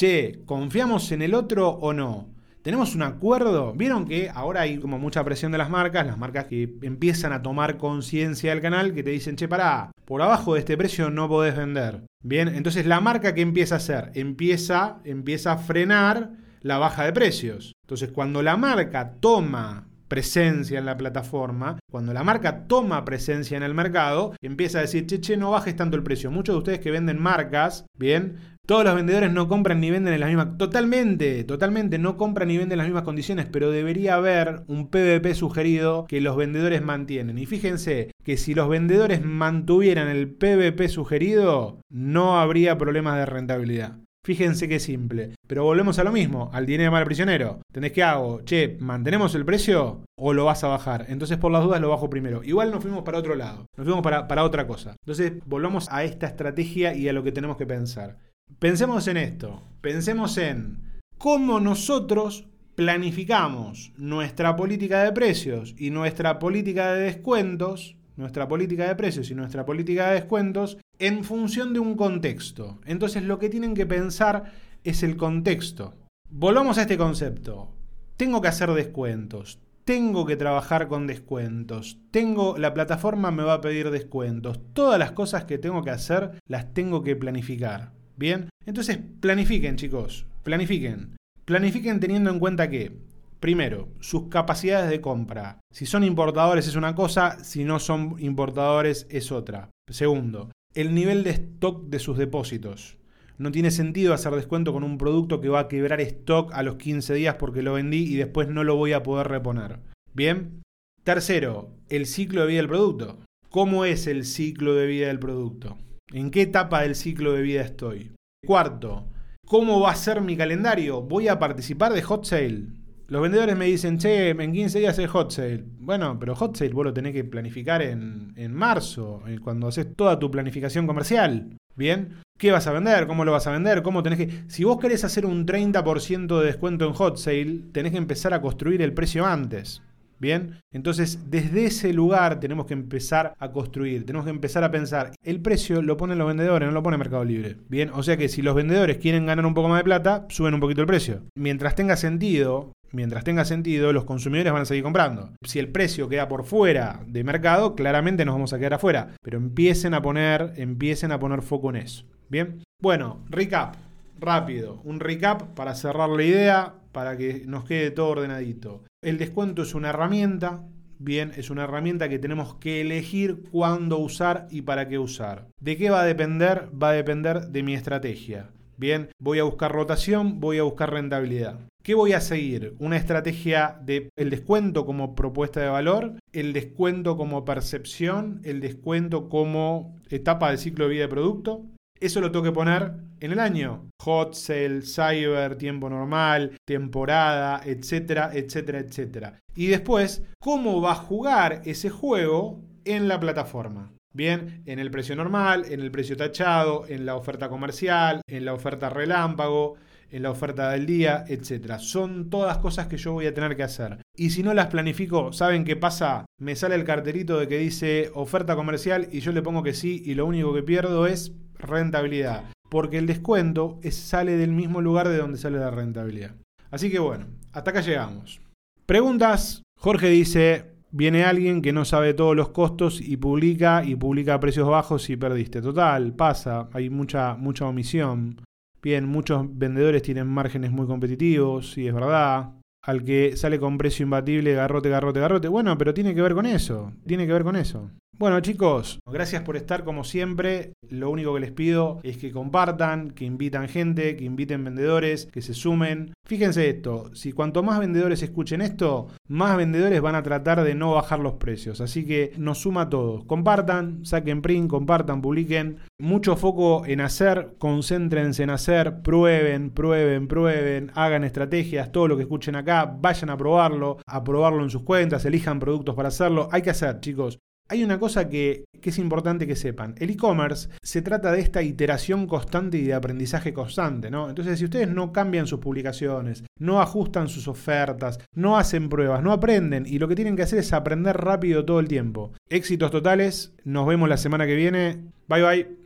che, 0.00 0.40
¿confiamos 0.46 1.12
en 1.12 1.20
el 1.20 1.34
otro 1.34 1.68
o 1.68 1.92
no? 1.92 2.30
¿Tenemos 2.62 2.94
un 2.94 3.02
acuerdo? 3.02 3.74
Vieron 3.74 4.06
que 4.06 4.30
ahora 4.32 4.62
hay 4.62 4.78
como 4.78 4.98
mucha 4.98 5.22
presión 5.24 5.52
de 5.52 5.58
las 5.58 5.68
marcas, 5.68 6.06
las 6.06 6.16
marcas 6.16 6.46
que 6.46 6.74
empiezan 6.80 7.34
a 7.34 7.42
tomar 7.42 7.76
conciencia 7.76 8.50
del 8.50 8.62
canal, 8.62 8.94
que 8.94 9.02
te 9.02 9.10
dicen, 9.10 9.36
che, 9.36 9.46
pará, 9.46 9.92
por 10.06 10.22
abajo 10.22 10.54
de 10.54 10.60
este 10.60 10.78
precio 10.78 11.10
no 11.10 11.28
podés 11.28 11.54
vender. 11.54 12.06
Bien, 12.22 12.48
entonces 12.48 12.86
la 12.86 13.02
marca 13.02 13.34
que 13.34 13.42
empieza 13.42 13.74
a 13.74 13.78
hacer, 13.78 14.10
empieza, 14.14 15.00
empieza 15.04 15.52
a 15.52 15.58
frenar 15.58 16.30
la 16.62 16.78
baja 16.78 17.04
de 17.04 17.12
precios. 17.12 17.74
Entonces 17.82 18.10
cuando 18.10 18.40
la 18.40 18.56
marca 18.56 19.16
toma 19.20 19.86
presencia 20.10 20.80
en 20.80 20.86
la 20.86 20.96
plataforma, 20.96 21.78
cuando 21.88 22.12
la 22.12 22.24
marca 22.24 22.66
toma 22.66 23.04
presencia 23.04 23.56
en 23.56 23.62
el 23.62 23.74
mercado, 23.74 24.34
empieza 24.42 24.78
a 24.78 24.82
decir, 24.82 25.06
che, 25.06 25.20
che, 25.20 25.36
no 25.36 25.52
bajes 25.52 25.76
tanto 25.76 25.96
el 25.96 26.02
precio. 26.02 26.32
Muchos 26.32 26.54
de 26.54 26.58
ustedes 26.58 26.80
que 26.80 26.90
venden 26.90 27.22
marcas, 27.22 27.86
bien, 27.96 28.49
todos 28.70 28.84
los 28.84 28.94
vendedores 28.94 29.32
no 29.32 29.48
compran 29.48 29.80
ni 29.80 29.90
venden 29.90 30.14
en 30.14 30.20
las 30.20 30.28
mismas... 30.28 30.56
Totalmente, 30.56 31.42
totalmente, 31.42 31.98
no 31.98 32.16
compran 32.16 32.46
ni 32.46 32.56
venden 32.56 32.74
en 32.74 32.78
las 32.78 32.86
mismas 32.86 33.02
condiciones, 33.02 33.46
pero 33.50 33.72
debería 33.72 34.14
haber 34.14 34.62
un 34.68 34.90
PVP 34.90 35.34
sugerido 35.34 36.06
que 36.06 36.20
los 36.20 36.36
vendedores 36.36 36.80
mantienen. 36.80 37.36
Y 37.36 37.46
fíjense 37.46 38.12
que 38.22 38.36
si 38.36 38.54
los 38.54 38.68
vendedores 38.68 39.24
mantuvieran 39.24 40.06
el 40.06 40.28
PVP 40.30 40.88
sugerido, 40.88 41.80
no 41.88 42.38
habría 42.38 42.78
problemas 42.78 43.16
de 43.16 43.26
rentabilidad. 43.26 43.96
Fíjense 44.22 44.68
qué 44.68 44.78
simple. 44.78 45.34
Pero 45.48 45.64
volvemos 45.64 45.98
a 45.98 46.04
lo 46.04 46.12
mismo, 46.12 46.48
al 46.52 46.64
dinero 46.64 46.92
mal 46.92 47.04
prisionero. 47.04 47.62
¿Tenés 47.72 47.90
que 47.90 48.04
hago? 48.04 48.42
Che, 48.44 48.76
¿mantenemos 48.78 49.34
el 49.34 49.44
precio 49.44 50.04
o 50.16 50.32
lo 50.32 50.44
vas 50.44 50.62
a 50.62 50.68
bajar? 50.68 51.06
Entonces 51.08 51.38
por 51.38 51.50
las 51.50 51.64
dudas 51.64 51.80
lo 51.80 51.88
bajo 51.88 52.08
primero. 52.08 52.44
Igual 52.44 52.70
nos 52.70 52.82
fuimos 52.82 53.02
para 53.02 53.18
otro 53.18 53.34
lado, 53.34 53.66
nos 53.76 53.84
fuimos 53.84 54.04
para, 54.04 54.28
para 54.28 54.44
otra 54.44 54.68
cosa. 54.68 54.94
Entonces 55.00 55.32
volvamos 55.44 55.88
a 55.90 56.04
esta 56.04 56.28
estrategia 56.28 56.94
y 56.94 57.08
a 57.08 57.12
lo 57.12 57.24
que 57.24 57.32
tenemos 57.32 57.56
que 57.56 57.66
pensar. 57.66 58.29
Pensemos 58.58 59.08
en 59.08 59.16
esto, 59.16 59.62
pensemos 59.80 60.36
en 60.38 61.00
cómo 61.18 61.60
nosotros 61.60 62.46
planificamos 62.74 63.92
nuestra 63.96 64.56
política 64.56 65.02
de 65.02 65.12
precios 65.12 65.74
y 65.78 65.90
nuestra 65.90 66.38
política 66.38 66.94
de 66.94 67.02
descuentos, 67.02 67.96
nuestra 68.16 68.48
política 68.48 68.88
de 68.88 68.94
precios 68.96 69.30
y 69.30 69.34
nuestra 69.34 69.66
política 69.66 70.08
de 70.08 70.14
descuentos 70.14 70.78
en 70.98 71.24
función 71.24 71.72
de 71.72 71.80
un 71.80 71.94
contexto. 71.94 72.80
Entonces 72.86 73.22
lo 73.22 73.38
que 73.38 73.48
tienen 73.48 73.74
que 73.74 73.86
pensar 73.86 74.52
es 74.84 75.02
el 75.02 75.16
contexto. 75.16 75.94
Volvamos 76.28 76.78
a 76.78 76.82
este 76.82 76.96
concepto. 76.96 77.74
Tengo 78.16 78.40
que 78.40 78.48
hacer 78.48 78.70
descuentos. 78.72 79.58
tengo 79.84 80.24
que 80.24 80.36
trabajar 80.36 80.86
con 80.86 81.08
descuentos. 81.08 81.98
Tengo 82.12 82.56
la 82.56 82.72
plataforma 82.74 83.32
me 83.32 83.42
va 83.42 83.54
a 83.54 83.60
pedir 83.60 83.90
descuentos. 83.90 84.60
Todas 84.72 84.98
las 85.00 85.10
cosas 85.12 85.44
que 85.44 85.58
tengo 85.58 85.82
que 85.82 85.90
hacer 85.90 86.40
las 86.46 86.72
tengo 86.72 87.02
que 87.02 87.16
planificar. 87.16 87.92
Bien? 88.20 88.50
Entonces, 88.66 88.98
planifiquen, 89.20 89.76
chicos. 89.76 90.26
Planifiquen. 90.42 91.16
Planifiquen 91.46 92.00
teniendo 92.00 92.30
en 92.30 92.38
cuenta 92.38 92.68
que 92.68 92.92
Primero, 93.40 93.88
sus 94.00 94.28
capacidades 94.28 94.90
de 94.90 95.00
compra. 95.00 95.60
Si 95.72 95.86
son 95.86 96.04
importadores 96.04 96.68
es 96.68 96.76
una 96.76 96.94
cosa, 96.94 97.42
si 97.42 97.64
no 97.64 97.78
son 97.78 98.16
importadores 98.18 99.06
es 99.08 99.32
otra. 99.32 99.70
Segundo, 99.88 100.52
el 100.74 100.94
nivel 100.94 101.24
de 101.24 101.30
stock 101.30 101.86
de 101.86 102.00
sus 102.00 102.18
depósitos. 102.18 102.98
No 103.38 103.50
tiene 103.50 103.70
sentido 103.70 104.12
hacer 104.12 104.34
descuento 104.34 104.74
con 104.74 104.84
un 104.84 104.98
producto 104.98 105.40
que 105.40 105.48
va 105.48 105.60
a 105.60 105.68
quebrar 105.68 106.02
stock 106.02 106.52
a 106.52 106.62
los 106.62 106.76
15 106.76 107.14
días 107.14 107.36
porque 107.36 107.62
lo 107.62 107.72
vendí 107.72 108.02
y 108.12 108.16
después 108.16 108.48
no 108.48 108.62
lo 108.62 108.76
voy 108.76 108.92
a 108.92 109.02
poder 109.02 109.28
reponer. 109.28 109.78
Bien. 110.12 110.60
Tercero, 111.02 111.70
el 111.88 112.04
ciclo 112.04 112.42
de 112.42 112.48
vida 112.48 112.58
del 112.58 112.68
producto. 112.68 113.20
¿Cómo 113.48 113.86
es 113.86 114.06
el 114.06 114.26
ciclo 114.26 114.74
de 114.74 114.86
vida 114.86 115.06
del 115.06 115.18
producto? 115.18 115.78
¿En 116.12 116.32
qué 116.32 116.42
etapa 116.42 116.82
del 116.82 116.96
ciclo 116.96 117.32
de 117.34 117.42
vida 117.42 117.62
estoy? 117.62 118.10
Cuarto, 118.44 119.06
¿cómo 119.46 119.80
va 119.80 119.92
a 119.92 119.96
ser 119.96 120.20
mi 120.20 120.36
calendario? 120.36 121.02
¿Voy 121.02 121.28
a 121.28 121.38
participar 121.38 121.92
de 121.92 122.02
hot 122.02 122.24
sale? 122.24 122.64
Los 123.06 123.22
vendedores 123.22 123.56
me 123.56 123.66
dicen, 123.66 123.98
che, 123.98 124.30
en 124.30 124.52
15 124.52 124.80
días 124.80 124.98
es 124.98 125.08
hot 125.08 125.30
sale. 125.30 125.64
Bueno, 125.78 126.18
pero 126.18 126.34
hot 126.34 126.56
sale 126.56 126.72
vos 126.72 126.84
lo 126.84 126.92
tenés 126.92 127.12
que 127.12 127.22
planificar 127.22 127.80
en, 127.82 128.32
en 128.36 128.52
marzo, 128.52 129.22
eh, 129.28 129.38
cuando 129.38 129.68
haces 129.68 129.94
toda 129.94 130.18
tu 130.18 130.32
planificación 130.32 130.88
comercial. 130.88 131.56
¿Bien? 131.76 132.16
¿Qué 132.36 132.50
vas 132.50 132.66
a 132.66 132.72
vender? 132.72 133.06
¿Cómo 133.06 133.24
lo 133.24 133.30
vas 133.30 133.46
a 133.46 133.52
vender? 133.52 133.82
¿Cómo 133.82 134.02
tenés 134.02 134.18
que.? 134.18 134.44
Si 134.48 134.64
vos 134.64 134.78
querés 134.80 135.04
hacer 135.04 135.26
un 135.26 135.46
30% 135.46 136.40
de 136.40 136.46
descuento 136.46 136.86
en 136.86 136.92
hot 136.94 137.18
sale, 137.18 137.60
tenés 137.72 137.92
que 137.92 137.98
empezar 137.98 138.34
a 138.34 138.40
construir 138.40 138.82
el 138.82 138.94
precio 138.94 139.24
antes. 139.24 139.80
Bien, 140.20 140.60
entonces 140.70 141.30
desde 141.30 141.64
ese 141.64 141.94
lugar 141.94 142.40
tenemos 142.40 142.66
que 142.66 142.74
empezar 142.74 143.32
a 143.38 143.50
construir, 143.52 144.04
tenemos 144.04 144.26
que 144.26 144.30
empezar 144.30 144.62
a 144.62 144.70
pensar, 144.70 145.12
el 145.24 145.40
precio 145.40 145.80
lo 145.80 145.96
ponen 145.96 146.18
los 146.18 146.28
vendedores, 146.28 146.68
no 146.68 146.74
lo 146.74 146.82
pone 146.82 146.98
Mercado 146.98 147.24
Libre. 147.24 147.56
Bien, 147.70 147.90
o 147.94 148.02
sea 148.02 148.18
que 148.18 148.28
si 148.28 148.42
los 148.42 148.54
vendedores 148.54 148.98
quieren 148.98 149.24
ganar 149.24 149.46
un 149.46 149.54
poco 149.54 149.70
más 149.70 149.78
de 149.78 149.84
plata, 149.84 150.26
suben 150.28 150.52
un 150.52 150.60
poquito 150.60 150.82
el 150.82 150.86
precio. 150.86 151.22
Mientras 151.34 151.74
tenga 151.74 151.96
sentido, 151.96 152.72
mientras 152.92 153.24
tenga 153.24 153.46
sentido, 153.46 153.94
los 153.94 154.04
consumidores 154.04 154.52
van 154.52 154.62
a 154.62 154.66
seguir 154.66 154.82
comprando. 154.82 155.30
Si 155.42 155.58
el 155.58 155.68
precio 155.68 156.08
queda 156.10 156.28
por 156.28 156.44
fuera 156.44 157.00
de 157.06 157.24
mercado, 157.24 157.74
claramente 157.74 158.26
nos 158.26 158.34
vamos 158.34 158.52
a 158.52 158.58
quedar 158.58 158.74
afuera. 158.74 159.14
Pero 159.22 159.38
empiecen 159.38 159.94
a 159.94 160.02
poner, 160.02 160.52
empiecen 160.56 161.12
a 161.12 161.18
poner 161.18 161.40
foco 161.40 161.70
en 161.70 161.76
eso. 161.76 162.04
Bien. 162.28 162.62
Bueno, 162.82 163.20
recap. 163.30 163.76
Rápido. 164.18 164.82
Un 164.84 165.00
recap 165.00 165.54
para 165.54 165.74
cerrar 165.74 166.10
la 166.10 166.22
idea, 166.22 166.74
para 166.92 167.16
que 167.16 167.44
nos 167.46 167.64
quede 167.64 167.90
todo 167.90 168.08
ordenadito. 168.08 168.82
El 169.02 169.16
descuento 169.16 169.62
es 169.62 169.74
una 169.74 169.88
herramienta. 169.88 170.62
Bien, 170.98 171.32
es 171.34 171.48
una 171.48 171.64
herramienta 171.64 172.10
que 172.10 172.18
tenemos 172.18 172.56
que 172.56 172.82
elegir 172.82 173.44
cuándo 173.50 173.96
usar 173.96 174.46
y 174.50 174.60
para 174.60 174.88
qué 174.88 174.98
usar. 174.98 175.46
¿De 175.58 175.78
qué 175.78 175.88
va 175.88 176.02
a 176.02 176.04
depender? 176.04 176.68
Va 176.80 176.90
a 176.90 176.92
depender 176.92 177.46
de 177.46 177.62
mi 177.62 177.72
estrategia. 177.72 178.50
Bien, 178.76 179.08
voy 179.18 179.38
a 179.38 179.44
buscar 179.44 179.72
rotación, 179.72 180.38
voy 180.38 180.58
a 180.58 180.64
buscar 180.64 180.92
rentabilidad. 180.92 181.60
¿Qué 181.82 181.94
voy 181.94 182.12
a 182.12 182.20
seguir? 182.20 182.74
¿Una 182.78 182.98
estrategia 182.98 183.80
de 183.82 184.10
el 184.16 184.28
descuento 184.28 184.84
como 184.84 185.14
propuesta 185.14 185.60
de 185.60 185.70
valor? 185.70 186.16
¿El 186.34 186.52
descuento 186.52 187.16
como 187.16 187.46
percepción? 187.46 188.42
¿El 188.44 188.60
descuento 188.60 189.30
como 189.30 189.96
etapa 190.10 190.50
del 190.50 190.58
ciclo 190.58 190.84
de 190.84 190.90
vida 190.90 191.02
de 191.04 191.08
producto? 191.08 191.64
Eso 192.00 192.22
lo 192.22 192.32
tengo 192.32 192.44
que 192.44 192.52
poner 192.52 192.94
en 193.20 193.32
el 193.32 193.38
año. 193.38 193.90
Hot 194.00 194.32
sale, 194.32 194.80
cyber, 194.80 195.56
tiempo 195.56 195.90
normal, 195.90 196.56
temporada, 196.64 197.60
etcétera, 197.62 198.30
etcétera, 198.32 198.78
etcétera. 198.78 199.40
Y 199.54 199.66
después, 199.66 200.22
¿cómo 200.40 200.80
va 200.80 200.92
a 200.92 200.94
jugar 200.96 201.60
ese 201.66 201.90
juego 201.90 202.62
en 202.86 203.06
la 203.06 203.20
plataforma? 203.20 203.92
Bien, 204.14 204.62
en 204.64 204.78
el 204.78 204.90
precio 204.90 205.14
normal, 205.14 205.66
en 205.68 205.80
el 205.80 205.90
precio 205.90 206.16
tachado, 206.16 206.84
en 206.88 207.04
la 207.04 207.16
oferta 207.16 207.50
comercial, 207.50 208.22
en 208.26 208.46
la 208.46 208.54
oferta 208.54 208.88
relámpago, 208.88 209.76
en 210.10 210.22
la 210.22 210.30
oferta 210.30 210.70
del 210.70 210.86
día, 210.86 211.24
etcétera. 211.28 211.78
Son 211.78 212.30
todas 212.30 212.58
cosas 212.58 212.86
que 212.86 212.96
yo 212.96 213.12
voy 213.12 213.26
a 213.26 213.34
tener 213.34 213.56
que 213.56 213.62
hacer. 213.62 213.98
Y 214.16 214.30
si 214.30 214.42
no 214.42 214.54
las 214.54 214.66
planifico, 214.68 215.32
¿saben 215.32 215.64
qué 215.64 215.76
pasa? 215.76 216.24
Me 216.38 216.56
sale 216.56 216.74
el 216.74 216.84
carterito 216.84 217.38
de 217.38 217.46
que 217.46 217.58
dice 217.58 218.10
oferta 218.14 218.56
comercial 218.56 219.08
y 219.12 219.20
yo 219.20 219.32
le 219.32 219.42
pongo 219.42 219.62
que 219.62 219.74
sí 219.74 220.02
y 220.04 220.14
lo 220.14 220.26
único 220.26 220.52
que 220.54 220.62
pierdo 220.62 221.06
es 221.06 221.32
rentabilidad. 221.60 222.44
Porque 222.68 222.98
el 222.98 223.06
descuento 223.06 223.78
es, 223.82 223.96
sale 223.96 224.36
del 224.36 224.52
mismo 224.52 224.80
lugar 224.80 225.08
de 225.08 225.18
donde 225.18 225.38
sale 225.38 225.58
la 225.58 225.70
rentabilidad. 225.70 226.34
Así 226.70 226.90
que 226.90 226.98
bueno, 226.98 227.26
hasta 227.52 227.70
acá 227.70 227.80
llegamos. 227.80 228.40
Preguntas. 228.86 229.62
Jorge 229.78 230.08
dice, 230.08 230.72
viene 230.90 231.24
alguien 231.24 231.62
que 231.62 231.72
no 231.72 231.84
sabe 231.84 232.14
todos 232.14 232.36
los 232.36 232.50
costos 232.50 233.00
y 233.00 233.16
publica 233.16 233.84
y 233.84 233.96
publica 233.96 234.34
a 234.34 234.40
precios 234.40 234.68
bajos 234.68 235.08
y 235.10 235.16
perdiste. 235.16 235.62
Total, 235.62 236.12
pasa, 236.14 236.68
hay 236.72 236.90
mucha, 236.90 237.34
mucha 237.34 237.66
omisión. 237.66 238.40
Bien, 238.82 239.06
muchos 239.06 239.46
vendedores 239.48 240.02
tienen 240.02 240.26
márgenes 240.26 240.70
muy 240.70 240.86
competitivos, 240.86 241.76
y 241.76 241.86
es 241.86 241.94
verdad. 241.94 242.52
Al 242.82 243.04
que 243.04 243.36
sale 243.36 243.60
con 243.60 243.76
precio 243.76 244.04
imbatible, 244.04 244.54
garrote, 244.54 244.88
garrote, 244.88 245.20
garrote. 245.20 245.48
Bueno, 245.48 245.76
pero 245.76 245.92
tiene 245.92 246.14
que 246.14 246.22
ver 246.22 246.34
con 246.34 246.46
eso. 246.46 246.92
Tiene 247.06 247.26
que 247.26 247.32
ver 247.32 247.44
con 247.44 247.56
eso. 247.56 247.90
Bueno 248.20 248.38
chicos, 248.40 249.00
gracias 249.10 249.42
por 249.44 249.56
estar 249.56 249.82
como 249.82 250.04
siempre. 250.04 250.74
Lo 250.90 251.08
único 251.08 251.32
que 251.32 251.40
les 251.40 251.52
pido 251.52 252.00
es 252.02 252.18
que 252.18 252.32
compartan, 252.32 253.12
que 253.12 253.24
invitan 253.24 253.66
gente, 253.66 254.14
que 254.14 254.24
inviten 254.24 254.62
vendedores, 254.62 255.24
que 255.32 255.40
se 255.40 255.54
sumen. 255.54 256.12
Fíjense 256.26 256.68
esto, 256.68 257.14
si 257.14 257.32
cuanto 257.32 257.62
más 257.62 257.78
vendedores 257.78 258.22
escuchen 258.22 258.60
esto, 258.60 259.08
más 259.26 259.56
vendedores 259.56 260.02
van 260.02 260.16
a 260.16 260.22
tratar 260.22 260.62
de 260.62 260.74
no 260.74 260.92
bajar 260.92 261.18
los 261.18 261.36
precios. 261.36 261.80
Así 261.80 262.04
que 262.04 262.34
nos 262.36 262.58
suma 262.58 262.82
a 262.82 262.88
todos. 262.90 263.24
Compartan, 263.24 264.04
saquen 264.04 264.42
print, 264.42 264.68
compartan, 264.68 265.22
publiquen. 265.22 265.78
Mucho 265.98 266.36
foco 266.36 266.84
en 266.84 267.00
hacer, 267.00 267.54
concéntrense 267.56 268.42
en 268.42 268.50
hacer, 268.50 269.00
prueben, 269.00 269.70
prueben, 269.70 270.28
prueben, 270.28 270.92
hagan 270.94 271.24
estrategias, 271.24 271.90
todo 271.90 272.06
lo 272.06 272.16
que 272.18 272.24
escuchen 272.24 272.54
acá, 272.54 272.84
vayan 272.84 273.30
a 273.30 273.38
probarlo, 273.38 273.96
a 274.06 274.22
probarlo 274.22 274.62
en 274.62 274.68
sus 274.68 274.82
cuentas, 274.82 275.24
elijan 275.24 275.58
productos 275.58 275.94
para 275.94 276.08
hacerlo. 276.08 276.50
Hay 276.52 276.60
que 276.60 276.68
hacer, 276.68 277.00
chicos 277.00 277.40
hay 277.70 277.84
una 277.84 277.98
cosa 277.98 278.28
que, 278.28 278.64
es 278.82 278.98
importante 278.98 279.46
que 279.46 279.54
sepan. 279.54 279.94
El 279.98 280.10
e-commerce 280.10 280.68
se 280.82 281.02
trata 281.02 281.30
de 281.30 281.40
esta 281.40 281.62
iteración 281.62 282.26
constante 282.26 282.78
y 282.78 282.82
de 282.82 282.94
aprendizaje 282.94 283.52
constante, 283.52 284.10
¿no? 284.10 284.28
Entonces, 284.28 284.58
si 284.58 284.64
ustedes 284.64 284.88
no 284.88 285.12
cambian 285.12 285.46
sus 285.46 285.60
publicaciones, 285.60 286.42
no 286.58 286.80
ajustan 286.80 287.28
sus 287.28 287.46
ofertas, 287.46 288.18
no 288.34 288.58
hacen 288.58 288.88
pruebas, 288.88 289.22
no 289.22 289.32
aprenden 289.32 289.86
y 289.86 289.98
lo 289.98 290.08
que 290.08 290.16
tienen 290.16 290.34
que 290.34 290.42
hacer 290.42 290.58
es 290.58 290.72
aprender 290.72 291.16
rápido 291.16 291.64
todo 291.64 291.78
el 291.78 291.88
tiempo. 291.88 292.32
Éxitos 292.48 292.90
totales. 292.90 293.54
Nos 293.64 293.86
vemos 293.86 294.08
la 294.08 294.16
semana 294.16 294.46
que 294.46 294.56
viene. 294.56 295.04
Bye 295.28 295.42
bye. 295.42 295.79